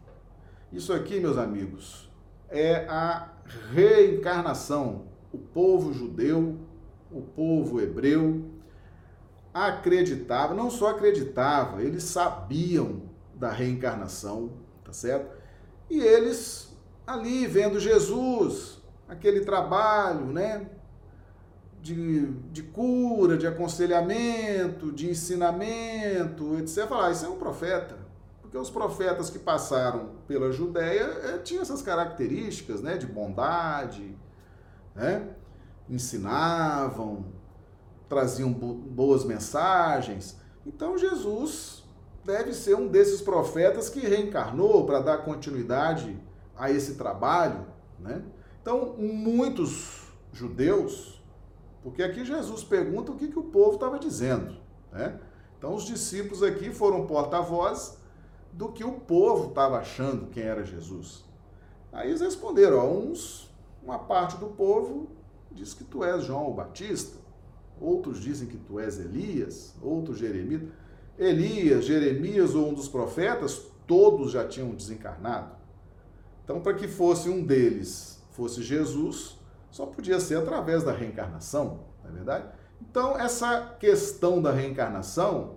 [0.72, 2.10] isso aqui, meus amigos,
[2.48, 3.32] é a
[3.72, 5.06] reencarnação.
[5.32, 6.58] O povo judeu,
[7.10, 8.44] o povo hebreu,
[9.52, 13.02] acreditava, não só acreditava, eles sabiam
[13.34, 14.52] da reencarnação,
[14.84, 15.36] tá certo?
[15.90, 16.67] E eles
[17.08, 20.68] ali vendo Jesus, aquele trabalho, né?
[21.80, 26.86] De, de cura, de aconselhamento, de ensinamento, etc.
[26.86, 27.96] Falar, ah, isso é um profeta.
[28.42, 32.98] Porque os profetas que passaram pela Judéia eh, tinham essas características, né?
[32.98, 34.14] De bondade,
[34.94, 35.30] né?
[35.88, 37.24] Ensinavam,
[38.06, 40.36] traziam boas mensagens.
[40.66, 41.84] Então Jesus
[42.22, 46.27] deve ser um desses profetas que reencarnou para dar continuidade
[46.58, 47.66] a esse trabalho,
[47.98, 48.22] né?
[48.60, 51.22] Então, muitos judeus,
[51.82, 54.56] porque aqui Jesus pergunta o que, que o povo estava dizendo,
[54.92, 55.18] né?
[55.56, 57.98] Então, os discípulos aqui foram porta-voz
[58.52, 61.24] do que o povo estava achando quem era Jesus.
[61.92, 63.50] Aí eles responderam, ó, uns,
[63.82, 65.08] uma parte do povo
[65.50, 67.16] diz que tu és João o Batista,
[67.80, 70.62] outros dizem que tu és Elias, outros Jeremias.
[71.16, 75.57] Elias, Jeremias ou um dos profetas, todos já tinham desencarnado.
[76.48, 79.38] Então, para que fosse um deles, fosse Jesus,
[79.70, 82.46] só podia ser através da reencarnação, não é verdade?
[82.80, 85.56] Então, essa questão da reencarnação,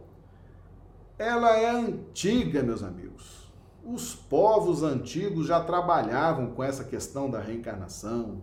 [1.18, 3.50] ela é antiga, meus amigos.
[3.86, 8.42] Os povos antigos já trabalhavam com essa questão da reencarnação,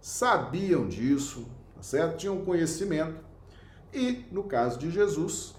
[0.00, 2.16] sabiam disso, tá certo?
[2.16, 3.22] Tinham conhecimento.
[3.92, 5.54] E, no caso de Jesus,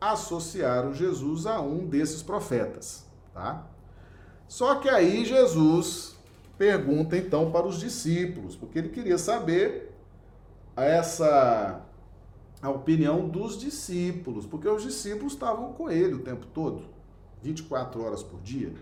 [0.00, 3.70] associaram Jesus a um desses profetas, tá?
[4.50, 6.16] Só que aí Jesus
[6.58, 9.94] pergunta então para os discípulos, porque ele queria saber
[10.76, 11.86] essa
[12.60, 16.82] a opinião dos discípulos, porque os discípulos estavam com ele o tempo todo,
[17.40, 18.74] 24 horas por dia.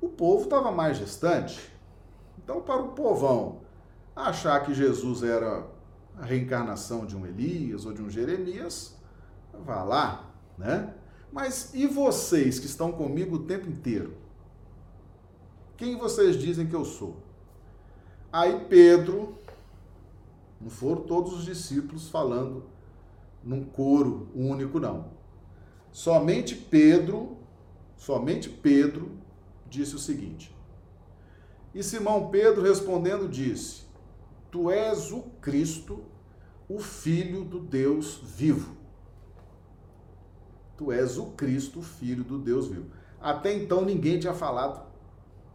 [0.00, 1.70] O povo estava mais distante.
[2.42, 3.60] Então, para o povão
[4.16, 5.66] achar que Jesus era
[6.18, 8.96] a reencarnação de um Elias ou de um Jeremias,
[9.52, 10.94] vá lá, né?
[11.30, 14.24] Mas e vocês que estão comigo o tempo inteiro?
[15.76, 17.16] Quem vocês dizem que eu sou?
[18.32, 19.36] Aí Pedro,
[20.60, 22.64] não foram todos os discípulos falando
[23.44, 25.10] num coro único, não.
[25.92, 27.36] Somente Pedro,
[27.96, 29.10] somente Pedro
[29.68, 30.54] disse o seguinte.
[31.74, 33.82] E Simão Pedro respondendo disse:
[34.50, 36.02] Tu és o Cristo,
[36.68, 38.74] o Filho do Deus vivo.
[40.76, 42.86] Tu és o Cristo, o Filho do Deus vivo.
[43.20, 44.85] Até então ninguém tinha falado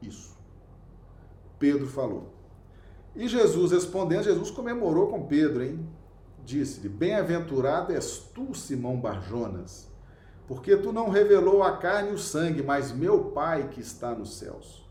[0.01, 0.37] isso.
[1.59, 2.33] Pedro falou.
[3.15, 5.85] E Jesus respondendo, Jesus comemorou com Pedro, hein?
[6.43, 9.89] Disse-lhe: Bem-aventurado és tu, Simão Barjonas,
[10.47, 14.37] porque tu não revelou a carne e o sangue, mas meu Pai que está nos
[14.37, 14.83] céus.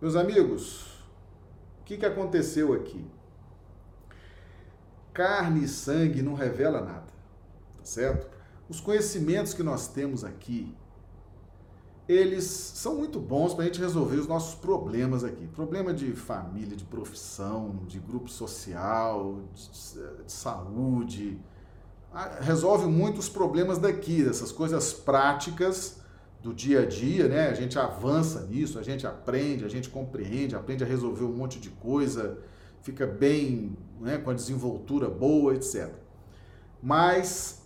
[0.00, 1.04] Meus amigos,
[1.80, 3.04] o que, que aconteceu aqui?
[5.16, 7.06] carne e sangue não revela nada,
[7.78, 8.28] tá certo?
[8.68, 10.76] Os conhecimentos que nós temos aqui,
[12.08, 15.46] eles são muito bons para a gente resolver os nossos problemas aqui.
[15.48, 21.40] Problema de família, de profissão, de grupo social, de, de saúde.
[22.12, 26.00] Ah, resolve muitos problemas daqui, dessas coisas práticas
[26.42, 27.48] do dia a dia, né?
[27.48, 31.58] A gente avança nisso, a gente aprende, a gente compreende, aprende a resolver um monte
[31.58, 32.38] de coisa
[32.86, 35.90] fica bem, né, com a desenvoltura boa, etc.
[36.80, 37.65] Mas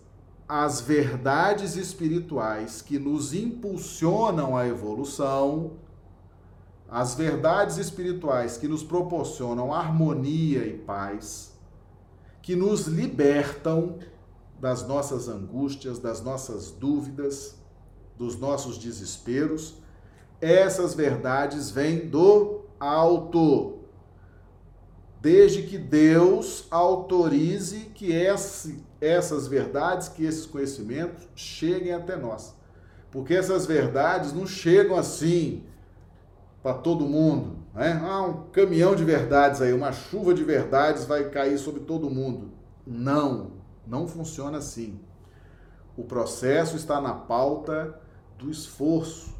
[0.51, 5.75] as verdades espirituais que nos impulsionam à evolução,
[6.89, 11.57] as verdades espirituais que nos proporcionam harmonia e paz,
[12.43, 14.01] que nos libertam
[14.59, 17.55] das nossas angústias, das nossas dúvidas,
[18.19, 19.77] dos nossos desesperos,
[20.41, 23.80] essas verdades vêm do alto
[25.21, 32.55] desde que Deus autorize que esse, essas verdades, que esses conhecimentos cheguem até nós.
[33.11, 35.65] Porque essas verdades não chegam assim
[36.63, 37.57] para todo mundo.
[37.75, 38.01] Né?
[38.03, 42.51] Ah, um caminhão de verdades aí, uma chuva de verdades vai cair sobre todo mundo.
[42.87, 43.53] Não,
[43.87, 44.99] não funciona assim.
[45.97, 47.95] O processo está na pauta
[48.39, 49.35] do esforço,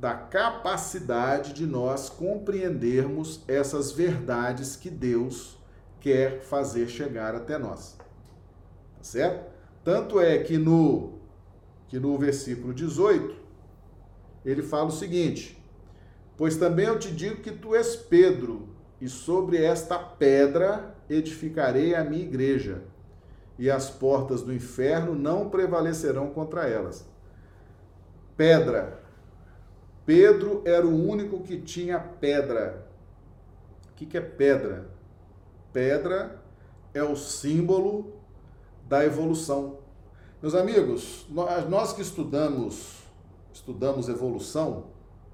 [0.00, 5.58] da capacidade de nós compreendermos essas verdades que Deus
[6.00, 7.98] quer fazer chegar até nós.
[8.96, 9.50] Tá certo?
[9.84, 11.20] Tanto é que no
[11.86, 13.36] que no versículo 18
[14.42, 15.62] ele fala o seguinte:
[16.34, 18.70] Pois também eu te digo que tu és Pedro,
[19.02, 22.84] e sobre esta pedra edificarei a minha igreja,
[23.58, 27.06] e as portas do inferno não prevalecerão contra elas.
[28.34, 28.99] Pedra,
[30.10, 32.84] Pedro era o único que tinha pedra.
[33.92, 34.90] O que, é pedra?
[35.72, 36.42] Pedra
[36.92, 38.16] é o símbolo
[38.88, 39.78] da evolução.
[40.42, 41.28] Meus amigos,
[41.68, 43.04] nós que estudamos,
[43.52, 44.86] estudamos evolução,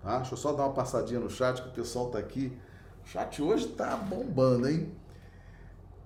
[0.03, 0.19] Tá?
[0.19, 2.53] Deixa eu só dar uma passadinha no chat que o pessoal está aqui.
[3.03, 4.93] O chat hoje está bombando, hein?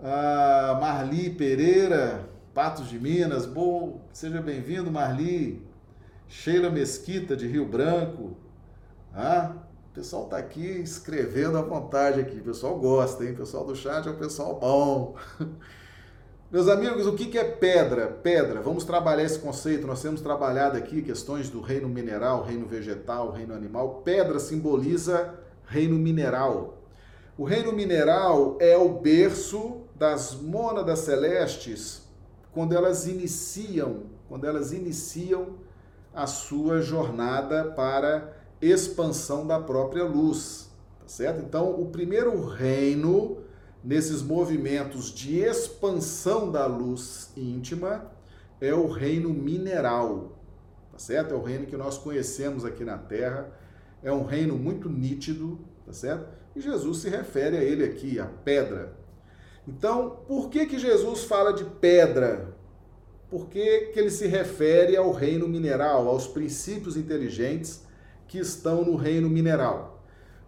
[0.01, 5.61] Ah, Marli Pereira, Patos de Minas, bom, seja bem-vindo, Marli.
[6.29, 8.37] Sheila Mesquita, de Rio Branco.
[9.15, 9.53] Ah,
[9.91, 12.39] o pessoal está aqui escrevendo à vontade aqui.
[12.39, 13.33] O pessoal gosta, hein?
[13.33, 15.17] O pessoal do chat é um pessoal bom.
[16.51, 18.09] Meus amigos, o que é pedra?
[18.09, 19.87] Pedra, vamos trabalhar esse conceito.
[19.87, 24.03] Nós temos trabalhado aqui questões do reino mineral, reino vegetal, reino animal.
[24.05, 25.35] Pedra simboliza
[25.65, 26.79] reino mineral.
[27.39, 32.03] O reino mineral é o berço das mônadas celestes
[32.53, 35.55] quando elas iniciam, quando elas iniciam
[36.13, 41.41] a sua jornada para expansão da própria luz, tá certo?
[41.41, 43.39] Então, o primeiro reino
[43.83, 48.11] nesses movimentos de expansão da luz íntima
[48.61, 50.39] é o reino mineral,
[50.93, 51.33] tá certo?
[51.33, 53.51] É o reino que nós conhecemos aqui na Terra,
[54.03, 56.27] é um reino muito nítido, tá certo?
[56.55, 58.95] E Jesus se refere a ele aqui, a pedra.
[59.67, 62.55] Então, por que que Jesus fala de pedra?
[63.31, 67.85] Por que, que ele se refere ao reino mineral, aos princípios inteligentes
[68.31, 70.01] que estão no reino mineral?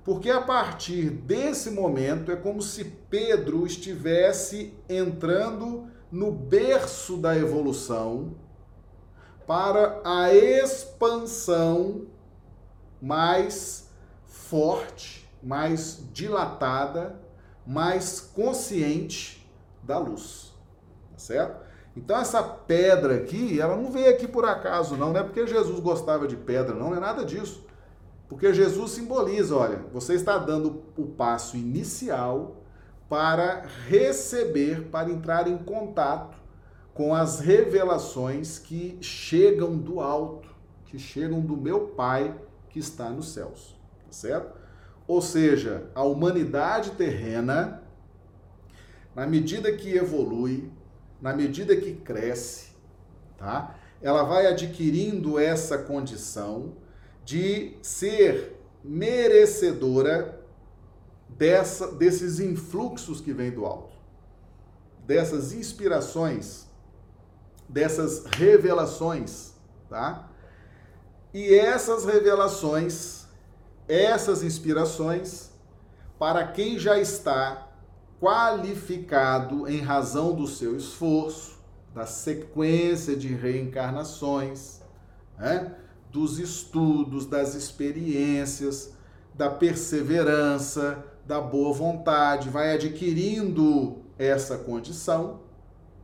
[0.04, 8.36] Porque a partir desse momento é como se Pedro estivesse entrando no berço da evolução
[9.46, 12.06] para a expansão
[13.00, 13.88] mais
[14.26, 17.20] forte, mais dilatada,
[17.66, 19.44] mais consciente
[19.82, 20.52] da luz.
[21.10, 21.66] Tá certo?
[21.96, 25.80] Então essa pedra aqui, ela não veio aqui por acaso, não, não é porque Jesus
[25.80, 27.71] gostava de pedra, não, não é nada disso.
[28.32, 32.64] Porque Jesus simboliza, olha, você está dando o passo inicial
[33.06, 36.38] para receber, para entrar em contato
[36.94, 40.48] com as revelações que chegam do alto,
[40.86, 42.34] que chegam do meu Pai
[42.70, 44.58] que está nos céus, tá certo?
[45.06, 47.82] Ou seja, a humanidade terrena,
[49.14, 50.72] na medida que evolui,
[51.20, 52.70] na medida que cresce,
[53.36, 53.74] tá?
[54.00, 56.80] Ela vai adquirindo essa condição
[57.32, 60.38] de ser merecedora
[61.30, 63.96] dessa, desses influxos que vêm do alto,
[65.06, 66.66] dessas inspirações,
[67.66, 69.54] dessas revelações,
[69.88, 70.28] tá?
[71.32, 73.24] E essas revelações,
[73.88, 75.52] essas inspirações,
[76.18, 77.66] para quem já está
[78.20, 81.58] qualificado em razão do seu esforço,
[81.94, 84.82] da sequência de reencarnações,
[85.38, 85.76] né?
[86.12, 88.92] Dos estudos, das experiências,
[89.34, 95.40] da perseverança, da boa vontade, vai adquirindo essa condição,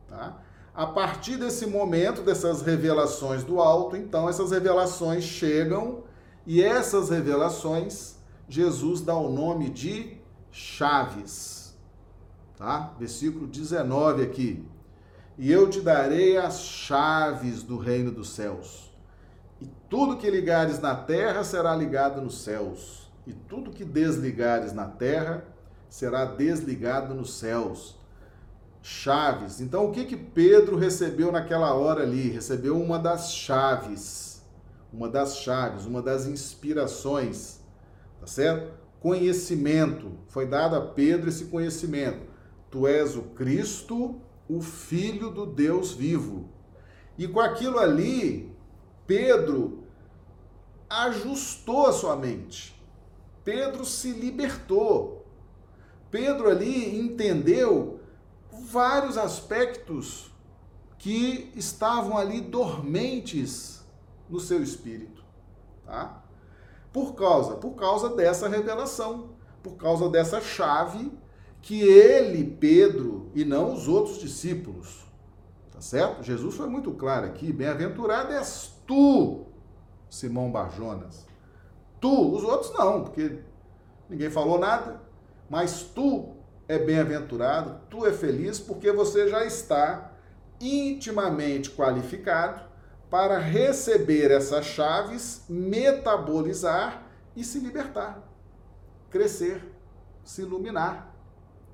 [0.07, 0.41] tá?
[0.73, 6.03] A partir desse momento, dessas revelações do alto, então essas revelações chegam
[6.45, 8.15] e essas revelações
[8.47, 10.17] Jesus dá o nome de
[10.51, 11.77] chaves.
[12.57, 12.93] Tá?
[12.97, 14.65] Versículo 19 aqui.
[15.37, 18.88] E eu te darei as chaves do reino dos céus.
[19.89, 25.43] Tudo que ligares na terra será ligado nos céus, e tudo que desligares na terra
[25.89, 27.97] será desligado nos céus.
[28.81, 29.59] Chaves.
[29.59, 32.29] Então, o que que Pedro recebeu naquela hora ali?
[32.29, 34.41] Recebeu uma das chaves,
[34.93, 37.59] uma das chaves, uma das inspirações,
[38.21, 38.71] tá certo?
[39.01, 40.11] Conhecimento.
[40.27, 42.25] Foi dado a Pedro esse conhecimento.
[42.71, 46.47] Tu és o Cristo, o Filho do Deus vivo.
[47.17, 48.55] E com aquilo ali,
[49.05, 49.78] Pedro
[50.89, 52.75] ajustou a sua mente.
[53.43, 55.25] Pedro se libertou.
[56.09, 57.99] Pedro ali entendeu
[58.51, 60.31] vários aspectos
[60.97, 63.85] que estavam ali dormentes
[64.29, 65.23] no seu espírito,
[65.85, 66.23] tá?
[66.91, 69.29] Por causa, por causa dessa revelação,
[69.63, 71.11] por causa dessa chave
[71.61, 75.05] que ele, Pedro, e não os outros discípulos,
[75.71, 76.23] tá certo?
[76.23, 79.45] Jesus foi muito claro aqui, bem-aventurado és Tu,
[80.09, 81.25] Simão Barjonas.
[81.99, 83.39] Tu, os outros não, porque
[84.09, 85.01] ninguém falou nada.
[85.49, 86.35] Mas tu
[86.67, 90.11] é bem-aventurado, tu é feliz, porque você já está
[90.61, 92.61] intimamente qualificado
[93.09, 97.03] para receber essas chaves, metabolizar
[97.35, 98.21] e se libertar,
[99.09, 99.63] crescer,
[100.23, 101.13] se iluminar.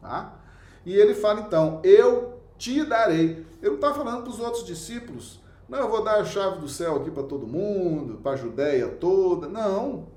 [0.02, 0.40] Tá?
[0.86, 3.46] E ele fala então: Eu te darei.
[3.62, 6.70] Ele não está falando para os outros discípulos não, eu vou dar a chave do
[6.70, 9.48] céu aqui para todo mundo, para a Judéia toda.
[9.48, 10.08] Não.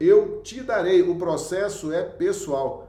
[0.00, 1.02] Eu te darei.
[1.02, 2.88] O processo é pessoal.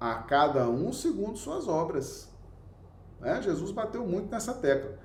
[0.00, 2.28] A cada um segundo suas obras.
[3.20, 3.40] Né?
[3.42, 4.98] Jesus bateu muito nessa tecla.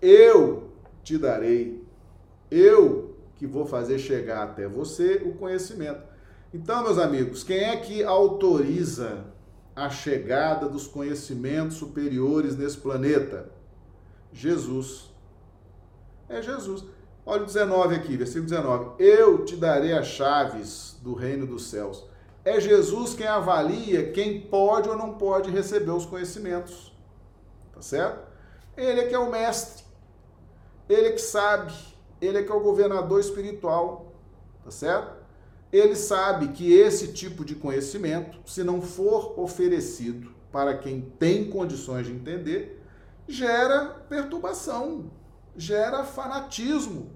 [0.00, 0.70] Eu
[1.04, 1.84] te darei.
[2.50, 6.02] Eu que vou fazer chegar até você o conhecimento.
[6.52, 9.24] Então, meus amigos, quem é que autoriza
[9.74, 13.50] a chegada dos conhecimentos superiores nesse planeta?
[14.32, 15.14] Jesus.
[16.28, 16.84] É Jesus.
[17.24, 19.02] Olha o 19 aqui, versículo 19.
[19.02, 22.06] Eu te darei as chaves do reino dos céus.
[22.44, 26.92] É Jesus quem avalia quem pode ou não pode receber os conhecimentos.
[27.74, 28.26] Tá certo?
[28.76, 29.84] Ele é que é o mestre.
[30.88, 31.74] Ele é que sabe.
[32.20, 34.12] Ele é que é o governador espiritual.
[34.64, 35.16] Tá certo?
[35.72, 42.06] Ele sabe que esse tipo de conhecimento, se não for oferecido para quem tem condições
[42.06, 42.80] de entender,
[43.26, 45.10] gera perturbação,
[45.56, 47.10] gera fanatismo,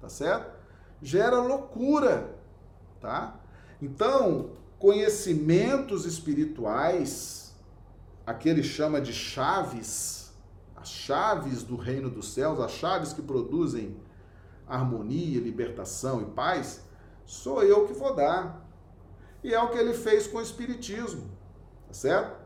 [0.00, 0.58] tá certo?
[1.00, 2.36] Gera loucura,
[3.00, 3.38] tá?
[3.80, 7.54] Então, conhecimentos espirituais,
[8.26, 10.32] aquele chama de chaves,
[10.76, 13.96] as chaves do reino dos céus, as chaves que produzem
[14.66, 16.82] harmonia, libertação e paz,
[17.24, 18.66] sou eu que vou dar.
[19.42, 21.30] E é o que ele fez com o espiritismo,
[21.86, 22.37] tá certo?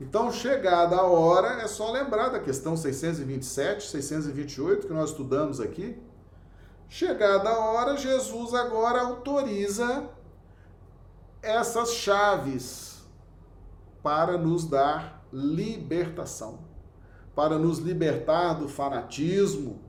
[0.00, 6.00] Então, chegada a hora, é só lembrar da questão 627, 628 que nós estudamos aqui.
[6.88, 10.08] Chegada a hora, Jesus agora autoriza
[11.42, 13.02] essas chaves
[14.02, 16.60] para nos dar libertação,
[17.34, 19.80] para nos libertar do fanatismo,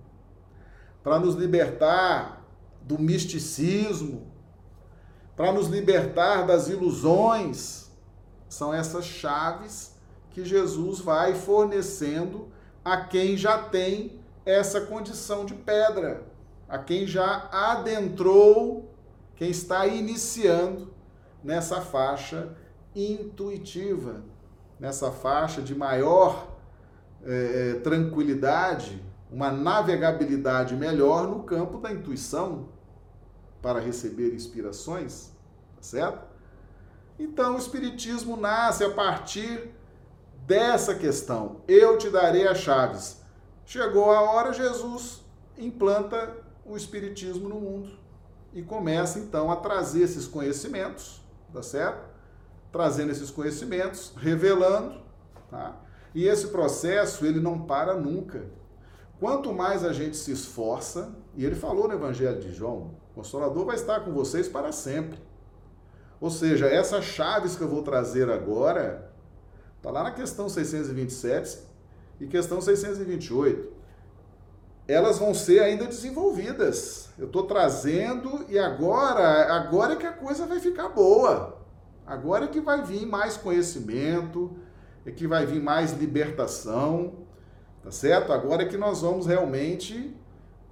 [1.03, 2.43] para nos libertar
[2.81, 4.27] do misticismo,
[5.35, 7.91] para nos libertar das ilusões.
[8.49, 9.98] São essas chaves
[10.31, 12.47] que Jesus vai fornecendo
[12.83, 16.23] a quem já tem essa condição de pedra,
[16.67, 18.93] a quem já adentrou,
[19.35, 20.93] quem está iniciando
[21.43, 22.55] nessa faixa
[22.95, 24.23] intuitiva,
[24.79, 26.57] nessa faixa de maior
[27.23, 32.69] é, tranquilidade, uma navegabilidade melhor no campo da intuição
[33.61, 35.31] para receber inspirações,
[35.75, 36.27] tá certo?
[37.17, 39.71] Então o Espiritismo nasce a partir
[40.49, 41.61] dessa questão.
[41.67, 43.21] Eu te darei as chaves.
[43.67, 45.23] Chegou a hora, Jesus
[45.55, 46.35] implanta
[46.65, 47.91] o Espiritismo no mundo
[48.51, 51.21] e começa então a trazer esses conhecimentos,
[51.53, 52.09] tá certo?
[52.71, 54.99] Trazendo esses conhecimentos, revelando,
[55.51, 55.79] tá?
[56.15, 58.43] E esse processo ele não para nunca.
[59.19, 63.65] Quanto mais a gente se esforça, e ele falou no Evangelho de João, o Consolador
[63.65, 65.19] vai estar com vocês para sempre.
[66.19, 69.08] Ou seja, essas chaves que eu vou trazer agora,
[69.79, 71.57] Está lá na questão 627
[72.19, 73.71] e questão 628.
[74.85, 77.09] Elas vão ser ainda desenvolvidas.
[77.17, 81.57] Eu estou trazendo e agora, agora é que a coisa vai ficar boa.
[82.05, 84.51] Agora é que vai vir mais conhecimento,
[85.05, 87.13] é que vai vir mais libertação,
[87.81, 88.33] tá certo?
[88.33, 90.13] Agora é que nós vamos realmente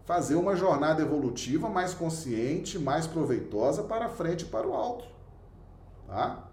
[0.03, 5.05] fazer uma jornada evolutiva mais consciente, mais proveitosa para frente e para o alto,
[6.07, 6.46] tá?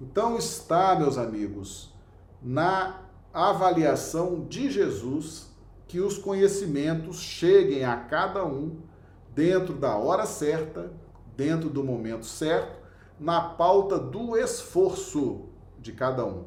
[0.00, 1.92] Então está, meus amigos,
[2.42, 3.02] na
[3.34, 5.50] avaliação de Jesus
[5.86, 8.78] que os conhecimentos cheguem a cada um
[9.34, 10.90] dentro da hora certa,
[11.36, 12.80] dentro do momento certo,
[13.18, 15.42] na pauta do esforço
[15.78, 16.44] de cada um.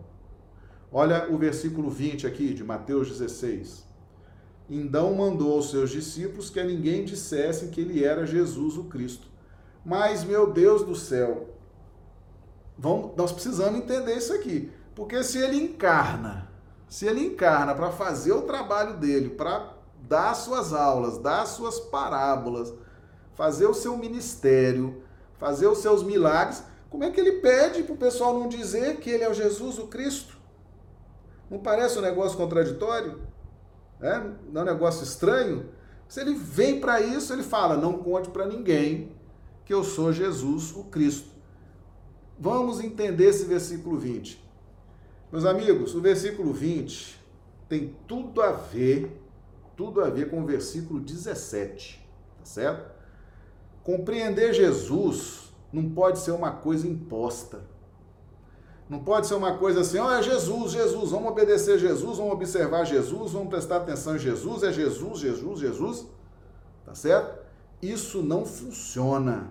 [0.91, 3.83] Olha o versículo 20 aqui de Mateus 16.
[4.69, 9.27] Então mandou aos seus discípulos que a ninguém dissessem que ele era Jesus o Cristo.
[9.85, 11.52] Mas, meu Deus do céu,
[12.83, 14.69] vamos, nós precisamos entender isso aqui.
[14.93, 16.51] Porque se ele encarna,
[16.89, 22.73] se ele encarna para fazer o trabalho dele, para dar suas aulas, dar suas parábolas,
[23.35, 25.01] fazer o seu ministério,
[25.39, 29.09] fazer os seus milagres, como é que ele pede para o pessoal não dizer que
[29.09, 30.37] ele é o Jesus, o Cristo?
[31.49, 33.21] Não parece um negócio contraditório?
[34.01, 34.19] É?
[34.51, 35.69] Não é um negócio estranho?
[36.07, 39.15] Se ele vem para isso, ele fala: não conte para ninguém
[39.65, 41.32] que eu sou Jesus, o Cristo.
[42.43, 44.37] Vamos entender esse versículo 20.
[45.31, 47.17] Meus amigos, o versículo 20
[47.69, 49.17] tem tudo a ver,
[49.77, 52.05] tudo a ver com o versículo 17,
[52.39, 52.91] tá certo?
[53.81, 57.61] Compreender Jesus não pode ser uma coisa imposta.
[58.89, 62.33] Não pode ser uma coisa assim, ó, oh, é Jesus, Jesus, vamos obedecer Jesus, vamos
[62.33, 66.07] observar Jesus, vamos prestar atenção em Jesus, é Jesus, Jesus, Jesus,
[66.85, 67.41] tá certo?
[67.81, 69.49] Isso não funciona,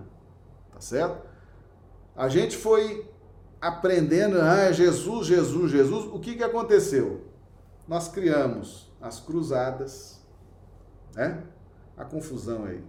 [0.71, 1.32] tá certo?
[2.15, 3.09] A gente foi
[3.59, 7.21] aprendendo, ah, é Jesus, Jesus, Jesus, o que, que aconteceu?
[7.87, 10.21] Nós criamos as cruzadas,
[11.15, 11.43] né?
[11.97, 12.83] A confusão aí.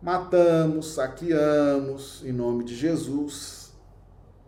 [0.00, 3.72] Matamos, saqueamos em nome de Jesus.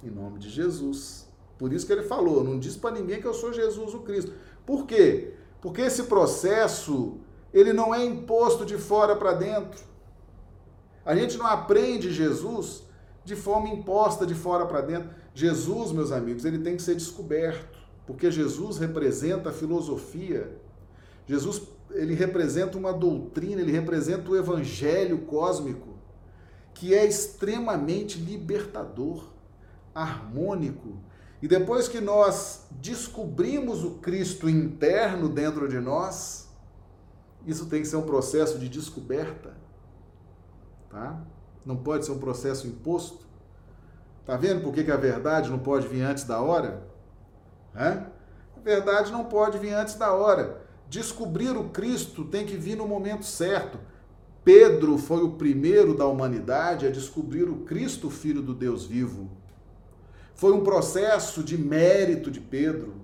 [0.02, 1.28] Em nome de Jesus.
[1.58, 4.32] Por isso que ele falou: não diz para ninguém que eu sou Jesus o Cristo.
[4.64, 5.34] Por quê?
[5.60, 7.18] Porque esse processo
[7.52, 9.80] ele não é imposto de fora para dentro.
[11.04, 12.84] A gente não aprende Jesus
[13.24, 15.10] de forma imposta de fora para dentro.
[15.34, 20.56] Jesus, meus amigos, ele tem que ser descoberto, porque Jesus representa a filosofia.
[21.26, 21.62] Jesus,
[21.92, 25.88] ele representa uma doutrina, ele representa o evangelho cósmico,
[26.74, 29.30] que é extremamente libertador,
[29.94, 30.98] harmônico.
[31.42, 36.48] E depois que nós descobrimos o Cristo interno dentro de nós,
[37.46, 39.56] isso tem que ser um processo de descoberta,
[40.90, 41.22] tá?
[41.70, 43.24] Não pode ser um processo imposto.
[44.26, 46.82] Tá vendo por que, que a verdade não pode vir antes da hora?
[47.72, 48.06] Hã?
[48.56, 50.62] A verdade não pode vir antes da hora.
[50.88, 53.78] Descobrir o Cristo tem que vir no momento certo.
[54.42, 59.30] Pedro foi o primeiro da humanidade a descobrir o Cristo, filho do Deus vivo.
[60.34, 62.94] Foi um processo de mérito de Pedro.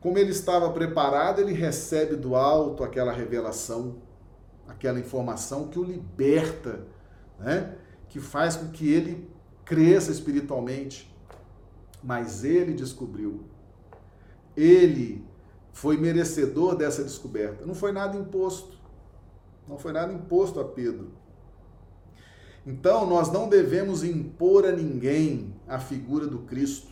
[0.00, 3.98] Como ele estava preparado, ele recebe do alto aquela revelação,
[4.66, 6.80] aquela informação que o liberta,
[7.38, 7.76] né?
[8.10, 9.26] Que faz com que ele
[9.64, 11.10] cresça espiritualmente.
[12.02, 13.44] Mas ele descobriu.
[14.56, 15.24] Ele
[15.72, 17.64] foi merecedor dessa descoberta.
[17.64, 18.78] Não foi nada imposto.
[19.66, 21.12] Não foi nada imposto a Pedro.
[22.66, 26.90] Então, nós não devemos impor a ninguém a figura do Cristo.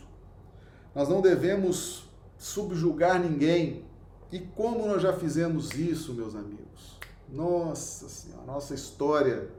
[0.95, 3.85] Nós não devemos subjugar ninguém.
[4.31, 6.97] E como nós já fizemos isso, meus amigos?
[7.31, 9.49] Nossa Senhora, nossa história,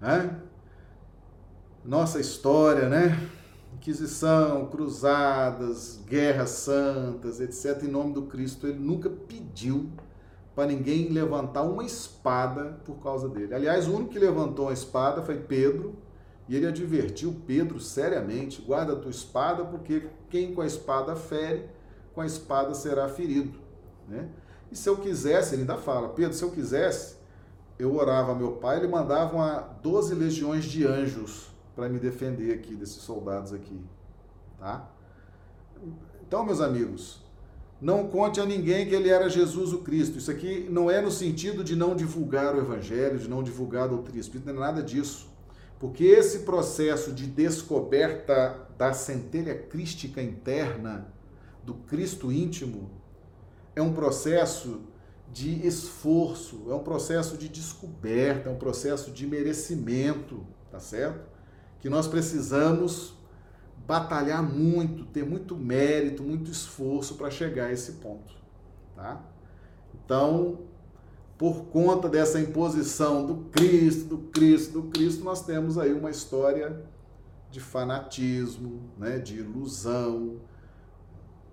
[0.00, 0.40] né?
[1.86, 3.16] Nossa história, né?
[3.72, 7.84] Inquisição, cruzadas, guerras santas, etc.
[7.84, 9.88] Em nome do Cristo, ele nunca pediu
[10.52, 13.54] para ninguém levantar uma espada por causa dele.
[13.54, 15.94] Aliás, o único que levantou a espada foi Pedro,
[16.48, 21.66] e ele advertiu Pedro seriamente: guarda a tua espada, porque quem com a espada fere,
[22.12, 23.60] com a espada será ferido.
[24.08, 24.28] Né?
[24.72, 27.14] E se eu quisesse, ele ainda fala, Pedro, se eu quisesse,
[27.78, 32.54] eu orava a meu pai, ele mandava uma 12 legiões de anjos para me defender
[32.54, 33.78] aqui, desses soldados aqui.
[34.58, 34.90] Tá?
[36.26, 37.22] Então, meus amigos,
[37.80, 40.16] não conte a ninguém que ele era Jesus o Cristo.
[40.16, 43.88] Isso aqui não é no sentido de não divulgar o Evangelho, de não divulgar a
[43.88, 45.28] doutrina espírita, não é nada disso.
[45.78, 51.06] Porque esse processo de descoberta da centelha crística interna,
[51.62, 52.90] do Cristo íntimo,
[53.74, 54.80] é um processo
[55.30, 61.35] de esforço, é um processo de descoberta, é um processo de merecimento, tá certo?
[61.80, 63.14] Que nós precisamos
[63.86, 68.34] batalhar muito, ter muito mérito, muito esforço para chegar a esse ponto,
[68.94, 69.22] tá?
[69.94, 70.60] Então,
[71.38, 76.82] por conta dessa imposição do Cristo, do Cristo, do Cristo, nós temos aí uma história
[77.50, 80.40] de fanatismo, né, de ilusão,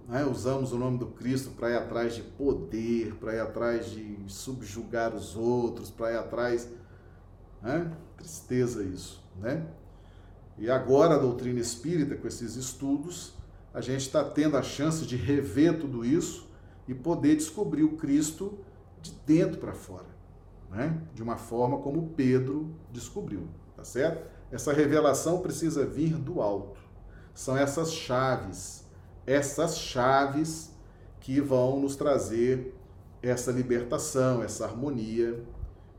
[0.07, 0.25] né?
[0.25, 5.15] Usamos o nome do Cristo para ir atrás de poder, para ir atrás de subjugar
[5.15, 6.69] os outros, para ir atrás.
[7.61, 7.91] Né?
[8.17, 9.65] Tristeza isso, né?
[10.57, 13.33] E agora a doutrina espírita, com esses estudos,
[13.73, 16.49] a gente está tendo a chance de rever tudo isso
[16.87, 18.59] e poder descobrir o Cristo
[19.01, 20.07] de dentro para fora,
[20.69, 21.01] né?
[21.13, 24.29] De uma forma como Pedro descobriu, tá certo?
[24.51, 26.79] Essa revelação precisa vir do alto.
[27.33, 28.83] São essas chaves
[29.25, 30.71] essas chaves
[31.19, 32.75] que vão nos trazer
[33.21, 35.43] essa libertação, essa harmonia,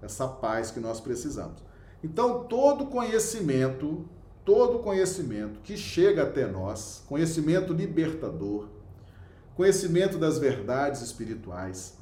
[0.02, 1.62] essa paz que nós precisamos.
[2.02, 4.04] Então, todo conhecimento,
[4.44, 8.68] todo conhecimento que chega até nós, conhecimento libertador,
[9.56, 11.96] conhecimento das verdades espirituais,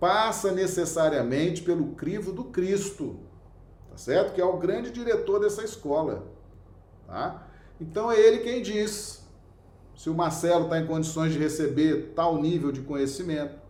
[0.00, 3.20] passa necessariamente pelo crivo do Cristo,
[3.90, 4.32] tá certo?
[4.32, 6.26] Que é o grande diretor dessa escola,
[7.06, 7.46] tá?
[7.80, 9.24] Então é ele quem diz:
[9.94, 13.60] se o Marcelo está em condições de receber tal nível de conhecimento,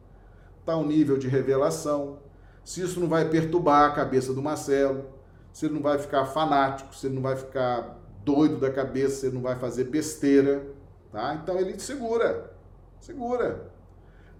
[0.65, 2.19] tal nível de revelação,
[2.65, 5.07] se isso não vai perturbar a cabeça do Marcelo,
[5.53, 9.35] se ele não vai ficar fanático, se ele não vai ficar doido da cabeça, ele
[9.35, 10.67] não vai fazer besteira,
[11.11, 11.35] tá?
[11.35, 12.53] Então ele segura,
[13.01, 13.71] segura.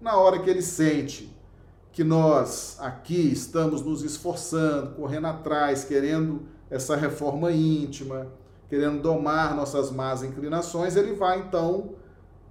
[0.01, 1.33] Na hora que ele sente
[1.91, 8.27] que nós aqui estamos nos esforçando, correndo atrás, querendo essa reforma íntima,
[8.67, 11.95] querendo domar nossas más inclinações, ele vai então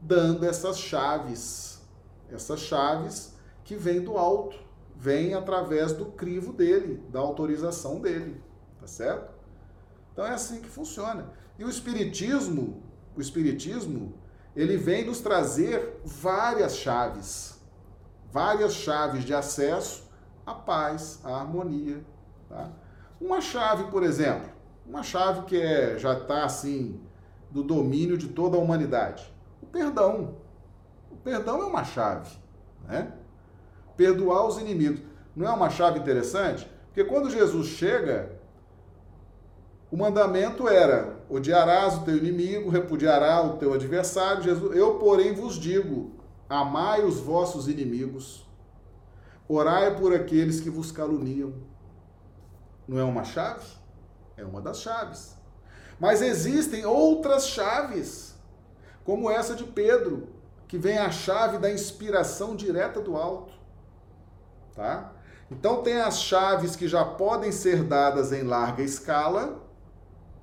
[0.01, 1.83] dando essas chaves,
[2.30, 4.57] essas chaves que vêm do alto,
[4.97, 8.41] vêm através do crivo dele, da autorização dele,
[8.80, 9.32] tá certo?
[10.13, 11.31] Então é assim que funciona.
[11.59, 12.83] E o espiritismo,
[13.17, 14.15] o espiritismo,
[14.55, 17.61] ele vem nos trazer várias chaves,
[18.31, 20.11] várias chaves de acesso
[20.45, 22.05] à paz, à harmonia,
[22.49, 22.71] tá?
[23.21, 24.51] Uma chave, por exemplo,
[24.85, 27.01] uma chave que é, já está assim,
[27.51, 29.33] do domínio de toda a humanidade.
[29.63, 30.37] O perdão.
[31.11, 32.37] O perdão é uma chave.
[32.85, 33.13] Né?
[33.97, 35.01] Perdoar os inimigos.
[35.37, 36.69] Não é uma chave interessante?
[36.87, 38.33] Porque quando Jesus chega,
[39.93, 44.43] O mandamento era: odiarás o teu inimigo, repudiará o teu adversário.
[44.43, 46.12] Jesus, eu, porém, vos digo:
[46.49, 48.49] amai os vossos inimigos,
[49.47, 51.53] orai por aqueles que vos caluniam.
[52.88, 53.66] Não é uma chave?
[54.34, 55.36] É uma das chaves.
[56.01, 58.34] Mas existem outras chaves,
[59.05, 60.28] como essa de Pedro,
[60.66, 63.53] que vem a chave da inspiração direta do alto.
[64.74, 65.12] Tá?
[65.51, 69.62] Então tem as chaves que já podem ser dadas em larga escala,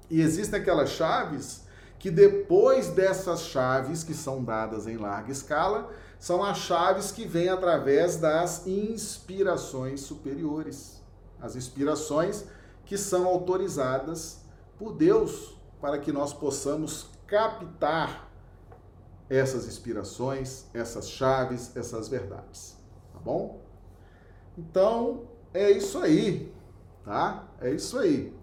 [0.10, 1.64] e existem aquelas chaves
[1.99, 7.49] que depois dessas chaves que são dadas em larga escala, são as chaves que vêm
[7.49, 11.01] através das inspirações superiores.
[11.41, 12.45] As inspirações
[12.86, 14.39] que são autorizadas
[14.78, 18.30] por Deus para que nós possamos captar
[19.30, 22.78] essas inspirações, essas chaves, essas verdades.
[23.14, 23.62] Tá bom?
[24.57, 26.51] Então, é isso aí,
[27.05, 27.47] tá?
[27.62, 28.39] É isso aí.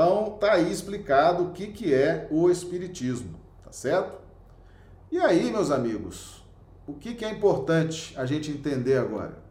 [0.00, 3.34] Então, tá aí explicado o que, que é o Espiritismo,
[3.64, 4.16] tá certo?
[5.10, 6.40] E aí, meus amigos,
[6.86, 9.42] o que, que é importante a gente entender agora?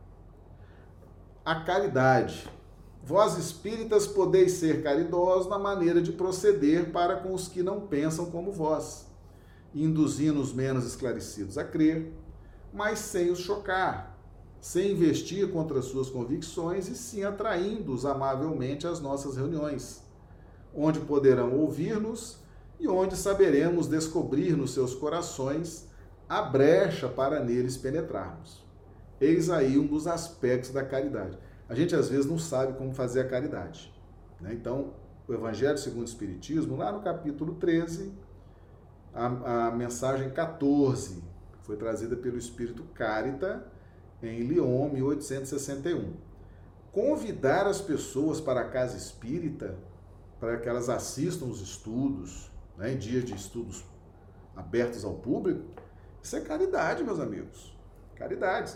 [1.43, 2.49] A caridade.
[3.03, 8.27] Vós espíritas podeis ser caridosos na maneira de proceder para com os que não pensam
[8.27, 9.05] como vós,
[9.75, 12.13] induzindo os menos esclarecidos a crer,
[12.71, 14.17] mas sem os chocar,
[14.61, 20.06] sem investir contra suas convicções e sim atraindo-os amavelmente às nossas reuniões,
[20.77, 22.37] onde poderão ouvir-nos
[22.79, 25.87] e onde saberemos descobrir nos seus corações
[26.29, 28.63] a brecha para neles penetrarmos.
[29.19, 31.37] Eis aí um dos aspectos da caridade.
[31.67, 33.91] A gente às vezes não sabe como fazer a caridade.
[34.39, 34.53] Né?
[34.53, 34.93] Então,
[35.27, 38.13] o Evangelho segundo o Espiritismo, lá no capítulo 13,
[39.13, 41.23] a, a mensagem 14,
[41.63, 43.65] foi trazida pelo Espírito Carita,
[44.21, 46.13] em Lyon, 1861.
[46.91, 49.75] Convidar as pessoas para a casa espírita,
[50.39, 53.83] para que elas assistam os estudos, né, em dias de estudos
[54.55, 55.63] abertos ao público,
[56.21, 57.75] isso é caridade, meus amigos.
[58.15, 58.75] Caridade.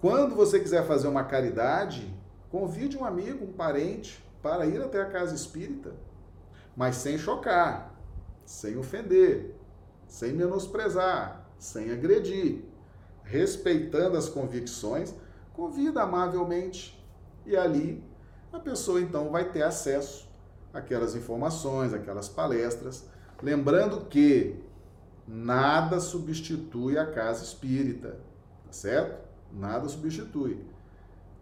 [0.00, 2.12] Quando você quiser fazer uma caridade,
[2.50, 5.94] convide um amigo, um parente, para ir até a casa espírita,
[6.74, 7.94] mas sem chocar,
[8.44, 9.54] sem ofender,
[10.06, 12.64] sem menosprezar, sem agredir
[13.30, 15.14] respeitando as convicções,
[15.52, 17.00] convida amavelmente
[17.46, 18.02] e ali
[18.52, 20.28] a pessoa então vai ter acesso
[20.72, 23.04] àquelas informações, aquelas palestras,
[23.42, 24.56] lembrando que
[25.26, 28.18] nada substitui a casa espírita,
[28.66, 29.20] tá certo?
[29.52, 30.58] Nada substitui.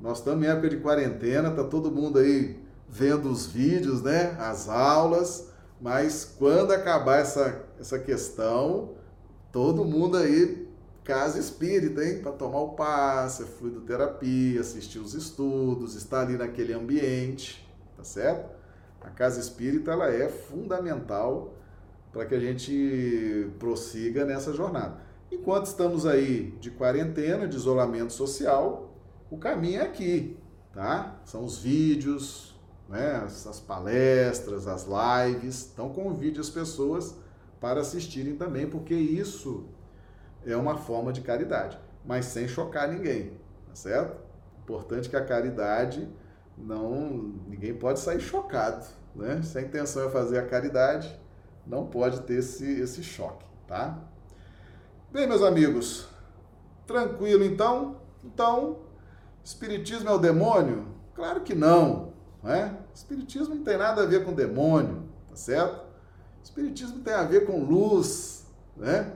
[0.00, 4.36] Nós estamos em época de quarentena, tá todo mundo aí vendo os vídeos, né?
[4.38, 5.48] As aulas,
[5.80, 8.94] mas quando acabar essa, essa questão,
[9.52, 10.68] todo mundo aí
[11.04, 12.20] casa espírita, hein?
[12.20, 17.66] Para tomar o passe, fluidoterapia, assistir os estudos, estar ali naquele ambiente,
[17.96, 18.57] tá certo?
[19.00, 21.54] A casa espírita ela é fundamental
[22.12, 25.00] para que a gente prossiga nessa jornada.
[25.30, 28.94] Enquanto estamos aí de quarentena, de isolamento social,
[29.30, 30.36] o caminho é aqui,
[30.72, 31.20] tá?
[31.24, 33.22] São os vídeos, né?
[33.24, 35.70] as palestras, as lives.
[35.72, 37.14] Então convide as pessoas
[37.60, 39.66] para assistirem também, porque isso
[40.46, 43.32] é uma forma de caridade, mas sem chocar ninguém,
[43.66, 44.16] tá certo?
[44.62, 46.08] Importante que a caridade
[46.60, 47.34] não.
[47.48, 49.42] ninguém pode sair chocado, né?
[49.42, 51.18] Se a intenção é fazer a caridade,
[51.66, 53.98] não pode ter esse, esse choque, tá?
[55.10, 56.08] Bem, meus amigos,
[56.86, 57.96] tranquilo então?
[58.24, 58.78] Então,
[59.48, 60.86] Espiritismo é o demônio?
[61.14, 62.76] Claro que não, né?
[62.94, 65.86] Espiritismo não tem nada a ver com demônio, tá certo?
[66.42, 68.46] Espiritismo tem a ver com luz,
[68.76, 69.10] né?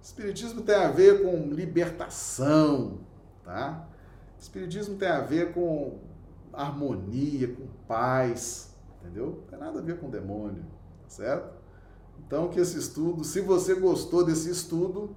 [0.00, 3.00] Espiritismo tem a ver com libertação,
[3.44, 3.86] tá?
[4.38, 5.98] Espiritismo tem a ver com
[6.56, 9.26] harmonia, com paz, entendeu?
[9.26, 10.64] Não tem nada a ver com demônio,
[11.02, 11.54] tá certo?
[12.26, 15.14] Então, que esse estudo, se você gostou desse estudo,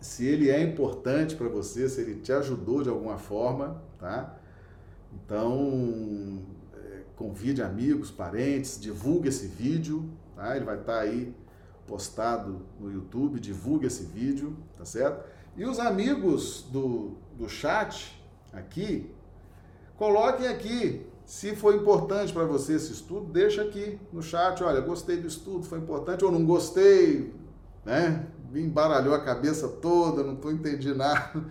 [0.00, 4.36] se ele é importante para você, se ele te ajudou de alguma forma, tá?
[5.12, 6.42] Então,
[6.74, 10.56] é, convide amigos, parentes, divulgue esse vídeo, tá?
[10.56, 11.34] Ele vai estar tá aí
[11.86, 15.24] postado no YouTube, divulgue esse vídeo, tá certo?
[15.56, 18.20] E os amigos do, do chat
[18.52, 19.10] aqui,
[19.96, 25.16] coloquem aqui se foi importante para você esse estudo, deixa aqui no chat, olha, gostei
[25.16, 27.34] do estudo, foi importante ou não gostei,
[27.84, 28.26] né?
[28.52, 31.44] Me embaralhou a cabeça toda, não estou entendendo nada.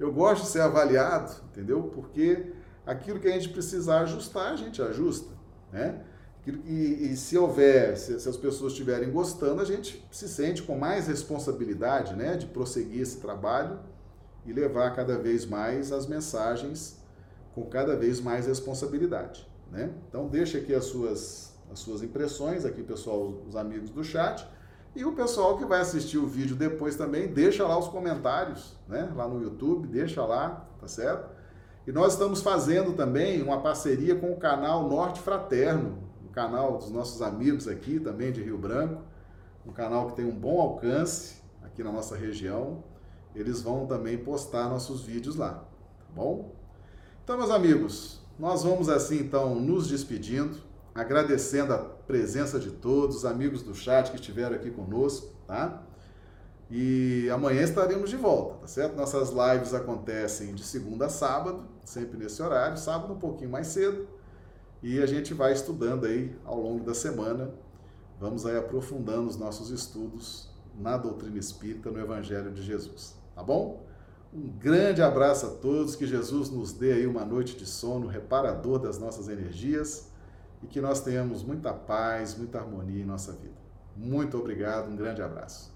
[0.00, 1.84] Eu gosto de ser avaliado, entendeu?
[1.94, 2.52] Porque
[2.84, 5.30] aquilo que a gente precisar ajustar, a gente ajusta,
[5.72, 6.00] né?
[6.46, 10.76] E, e se houver, se, se, as pessoas estiverem gostando, a gente se sente com
[10.76, 13.78] mais responsabilidade né, de prosseguir esse trabalho
[14.46, 16.99] e levar cada vez mais as mensagens
[17.54, 19.46] com cada vez mais responsabilidade.
[19.70, 19.90] Né?
[20.08, 24.46] Então deixa aqui as suas, as suas impressões aqui, pessoal, os amigos do chat.
[24.94, 29.12] E o pessoal que vai assistir o vídeo depois também, deixa lá os comentários, né?
[29.14, 31.30] Lá no YouTube, deixa lá, tá certo?
[31.86, 35.98] E nós estamos fazendo também uma parceria com o canal Norte Fraterno,
[36.28, 39.02] o canal dos nossos amigos aqui também de Rio Branco,
[39.64, 42.82] um canal que tem um bom alcance aqui na nossa região.
[43.34, 45.64] Eles vão também postar nossos vídeos lá,
[45.98, 46.52] tá bom?
[47.30, 50.58] Então, meus amigos, nós vamos assim então nos despedindo,
[50.92, 55.80] agradecendo a presença de todos, os amigos do chat que estiveram aqui conosco, tá?
[56.68, 58.96] E amanhã estaremos de volta, tá certo?
[58.96, 64.08] Nossas lives acontecem de segunda a sábado, sempre nesse horário, sábado um pouquinho mais cedo.
[64.82, 67.54] E a gente vai estudando aí ao longo da semana.
[68.18, 73.88] Vamos aí aprofundando os nossos estudos na doutrina espírita, no Evangelho de Jesus, tá bom?
[74.32, 78.78] Um grande abraço a todos, que Jesus nos dê aí uma noite de sono reparador
[78.78, 80.08] das nossas energias
[80.62, 83.58] e que nós tenhamos muita paz, muita harmonia em nossa vida.
[83.96, 85.69] Muito obrigado, um grande abraço.